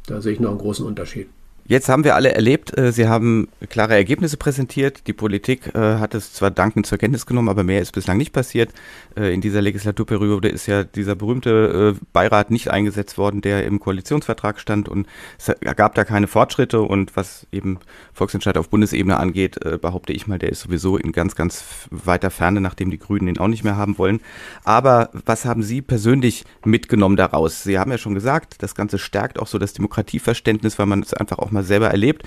[0.07, 1.29] Da sehe ich noch einen großen Unterschied.
[1.69, 5.09] Jetzt haben wir alle erlebt, äh, Sie haben klare Ergebnisse präsentiert.
[5.09, 8.33] Die Politik äh, hat es zwar dankend zur Kenntnis genommen, aber mehr ist bislang nicht
[8.33, 8.73] passiert.
[9.17, 14.61] Äh, in dieser Legislaturperiode ist ja dieser berühmte Beirat nicht eingesetzt worden, der im Koalitionsvertrag
[14.61, 15.09] stand und
[15.39, 17.79] es gab da keine Fortschritte und was eben
[18.13, 22.61] Volksentscheid auf Bundesebene angeht, behaupte ich mal, der ist sowieso in ganz, ganz weiter Ferne,
[22.61, 24.21] nachdem die Grünen ihn auch nicht mehr haben wollen.
[24.65, 27.65] Aber was haben Sie persönlich mitgenommen daraus?
[27.65, 31.15] Sie haben ja schon gesagt, das Ganze stärkt auch so das Demokratieverständnis, weil man es
[31.15, 32.23] einfach auch mal selber erlebt.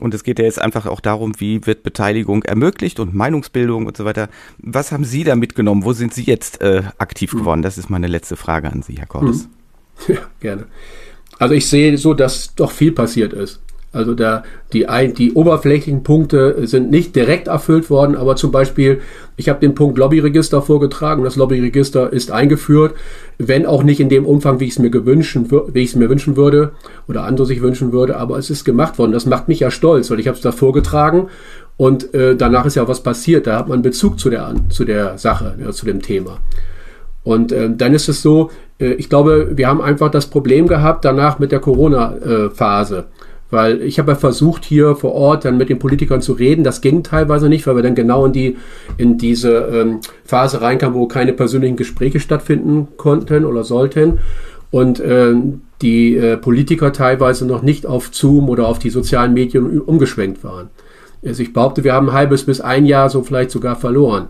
[0.00, 3.96] Und es geht ja jetzt einfach auch darum, wie wird Beteiligung ermöglicht und Meinungsbildung und
[3.96, 4.28] so weiter.
[4.58, 5.84] Was haben Sie da mitgenommen?
[5.84, 7.40] Wo sind Sie jetzt äh, aktiv hm.
[7.40, 7.62] geworden?
[7.62, 9.42] Das ist meine letzte Frage an Sie, Herr Cordes.
[9.42, 9.50] Hm.
[10.08, 10.66] Ja, gerne.
[11.38, 13.60] Also ich sehe so, dass doch viel passiert ist.
[13.92, 14.86] Also da die,
[15.18, 19.00] die oberflächlichen Punkte sind nicht direkt erfüllt worden, aber zum Beispiel,
[19.36, 21.24] ich habe den Punkt Lobbyregister vorgetragen.
[21.24, 22.94] Das Lobbyregister ist eingeführt,
[23.38, 26.08] wenn auch nicht in dem Umfang, wie ich es mir gewünschen, wie ich es mir
[26.08, 26.72] wünschen würde
[27.08, 29.10] oder andere sich wünschen würde, aber es ist gemacht worden.
[29.10, 31.28] Das macht mich ja stolz, weil ich habe es da vorgetragen
[31.76, 33.48] und äh, danach ist ja was passiert.
[33.48, 36.38] Da hat man Bezug zu der zu der Sache, ja, zu dem Thema.
[37.24, 41.04] Und äh, dann ist es so, äh, ich glaube, wir haben einfach das Problem gehabt
[41.04, 42.98] danach mit der Corona-Phase.
[42.98, 46.64] Äh, weil ich habe ja versucht, hier vor Ort dann mit den Politikern zu reden.
[46.64, 48.56] Das ging teilweise nicht, weil wir dann genau in die
[48.96, 54.18] in diese ähm, Phase reinkamen, wo keine persönlichen Gespräche stattfinden konnten oder sollten.
[54.70, 55.34] Und äh,
[55.82, 60.68] die äh, Politiker teilweise noch nicht auf Zoom oder auf die sozialen Medien umgeschwenkt waren.
[61.24, 64.28] Also ich behaupte, wir haben ein halbes bis ein Jahr so vielleicht sogar verloren.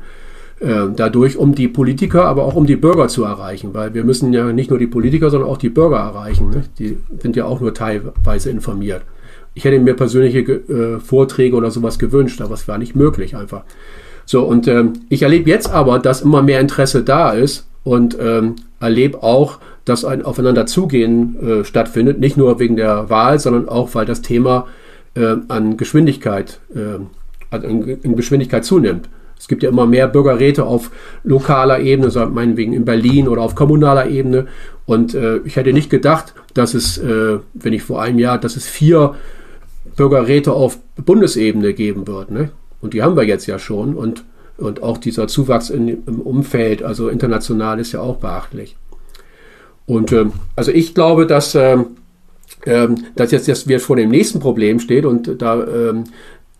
[0.61, 4.31] Äh, dadurch, um die Politiker, aber auch um die Bürger zu erreichen, weil wir müssen
[4.35, 6.51] ja nicht nur die Politiker, sondern auch die Bürger erreichen.
[6.51, 6.65] Ne?
[6.79, 9.01] Die sind ja auch nur teilweise informiert.
[9.55, 13.63] Ich hätte mir persönliche äh, Vorträge oder sowas gewünscht, aber es war nicht möglich einfach.
[14.27, 18.57] So, und ähm, ich erlebe jetzt aber, dass immer mehr Interesse da ist und ähm,
[18.81, 24.05] erlebe auch, dass ein Aufeinanderzugehen äh, stattfindet, nicht nur wegen der Wahl, sondern auch, weil
[24.05, 24.67] das Thema
[25.15, 27.01] äh, an Geschwindigkeit, äh,
[27.51, 27.63] an,
[28.03, 29.09] in Geschwindigkeit zunimmt.
[29.41, 30.91] Es gibt ja immer mehr Bürgerräte auf
[31.25, 34.47] lokaler Ebene, so meinetwegen in Berlin oder auf kommunaler Ebene.
[34.85, 38.57] Und äh, ich hätte nicht gedacht, dass es, äh, wenn ich vor einem Jahr, dass
[38.57, 39.15] es vier
[39.97, 42.31] Bürgerräte auf Bundesebene geben wird.
[42.31, 42.51] Ne?
[42.83, 43.95] Und die haben wir jetzt ja schon.
[43.95, 44.25] Und,
[44.59, 48.77] und auch dieser Zuwachs in, im Umfeld, also international, ist ja auch beachtlich.
[49.87, 51.79] Und äh, also ich glaube, dass, äh,
[52.67, 56.05] äh, dass jetzt, jetzt wir vor dem nächsten Problem steht und da ähm,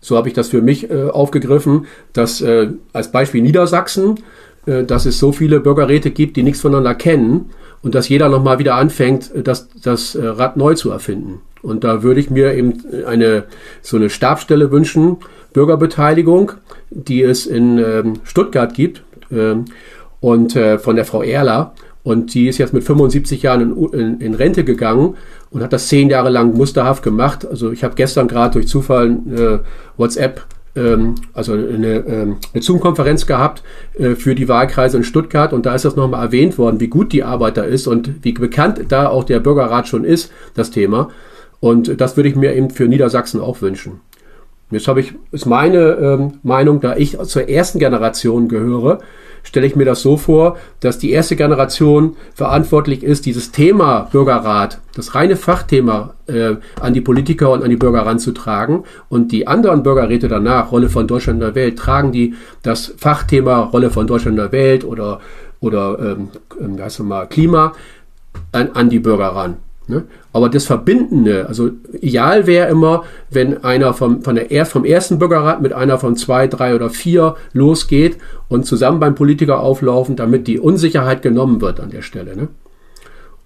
[0.01, 4.19] so habe ich das für mich äh, aufgegriffen, dass äh, als Beispiel Niedersachsen,
[4.65, 7.51] äh, dass es so viele Bürgerräte gibt, die nichts voneinander kennen
[7.83, 11.41] und dass jeder nochmal wieder anfängt, äh, das, das äh, Rad neu zu erfinden.
[11.61, 12.73] Und da würde ich mir eben
[13.05, 13.43] eine
[13.83, 15.17] so eine Stabstelle wünschen,
[15.53, 16.53] Bürgerbeteiligung,
[16.89, 19.65] die es in ähm, Stuttgart gibt ähm,
[20.19, 21.73] und äh, von der Frau Erler.
[22.03, 25.15] Und die ist jetzt mit 75 Jahren in, in, in Rente gegangen
[25.51, 27.45] und hat das zehn Jahre lang musterhaft gemacht.
[27.47, 29.59] Also ich habe gestern gerade durch Zufall äh,
[29.97, 30.41] WhatsApp,
[30.75, 33.61] ähm, also eine, ähm, eine Zoom-Konferenz gehabt
[33.97, 37.11] äh, für die Wahlkreise in Stuttgart und da ist das nochmal erwähnt worden, wie gut
[37.11, 41.09] die Arbeit da ist und wie bekannt da auch der Bürgerrat schon ist, das Thema.
[41.59, 43.99] Und das würde ich mir eben für Niedersachsen auch wünschen.
[44.71, 48.99] Jetzt habe ich, ist meine ähm, Meinung, da ich zur ersten Generation gehöre,
[49.43, 54.79] stelle ich mir das so vor, dass die erste Generation verantwortlich ist, dieses Thema Bürgerrat,
[54.95, 58.83] das reine Fachthema äh, an die Politiker und an die Bürger ranzutragen.
[59.09, 63.61] Und die anderen Bürgerräte danach, Rolle von Deutschland in der Welt, tragen die das Fachthema
[63.61, 65.19] Rolle von Deutschland in der Welt oder,
[65.59, 67.73] oder ähm, wie heißt mal, Klima
[68.51, 69.57] an, an die Bürger ran.
[69.91, 70.03] Ne?
[70.33, 71.69] Aber das Verbindende, also
[71.99, 76.47] ideal wäre immer, wenn einer vom, von der, vom ersten Bürgerrat mit einer von zwei,
[76.47, 78.17] drei oder vier losgeht
[78.47, 82.35] und zusammen beim Politiker auflaufen, damit die Unsicherheit genommen wird an der Stelle.
[82.35, 82.47] Ne?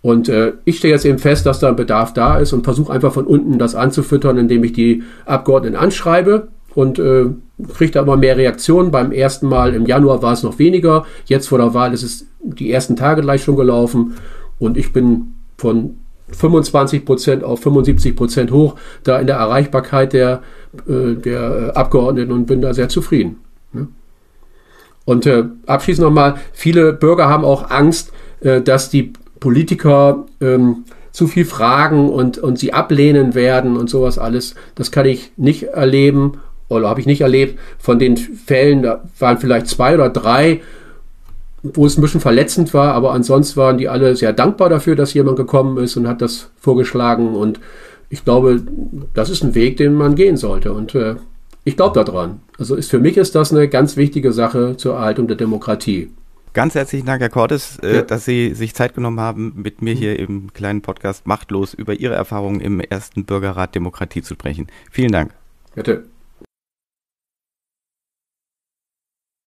[0.01, 2.93] Und äh, ich stelle jetzt eben fest, dass da ein Bedarf da ist und versuche
[2.93, 7.25] einfach von unten das anzufüttern, indem ich die Abgeordneten anschreibe und äh,
[7.73, 8.91] kriege da immer mehr Reaktionen.
[8.91, 11.07] Beim ersten Mal im Januar war es noch weniger.
[11.25, 14.13] Jetzt vor der Wahl ist es die ersten Tage gleich schon gelaufen.
[14.59, 15.97] Und ich bin von
[16.32, 20.41] 25 Prozent auf 75 Prozent hoch, da in der Erreichbarkeit der,
[20.88, 23.38] äh, der Abgeordneten und bin da sehr zufrieden.
[23.73, 23.88] Ne?
[25.05, 28.11] Und äh, abschließend nochmal, viele Bürger haben auch Angst,
[28.41, 34.17] äh, dass die Politiker ähm, zu viel fragen und, und sie ablehnen werden und sowas
[34.17, 34.55] alles.
[34.73, 37.59] Das kann ich nicht erleben oder habe ich nicht erlebt.
[37.78, 40.61] Von den Fällen, da waren vielleicht zwei oder drei,
[41.74, 45.13] wo es ein bisschen verletzend war, aber ansonsten waren die alle sehr dankbar dafür, dass
[45.13, 47.36] jemand gekommen ist und hat das vorgeschlagen.
[47.36, 47.59] Und
[48.09, 48.61] ich glaube,
[49.13, 50.74] das ist ein Weg, den man gehen sollte.
[50.74, 51.16] Und äh,
[51.63, 52.41] ich glaube daran.
[52.57, 56.11] Also ist, für mich ist das eine ganz wichtige Sache zur Erhaltung der Demokratie.
[56.53, 58.01] Ganz herzlichen Dank, Herr Cordes, äh, ja.
[58.01, 62.13] dass Sie sich Zeit genommen haben, mit mir hier im kleinen Podcast Machtlos über Ihre
[62.13, 64.68] Erfahrungen im ersten Bürgerrat Demokratie zu sprechen.
[64.89, 65.34] Vielen Dank.
[65.74, 66.05] Bitte.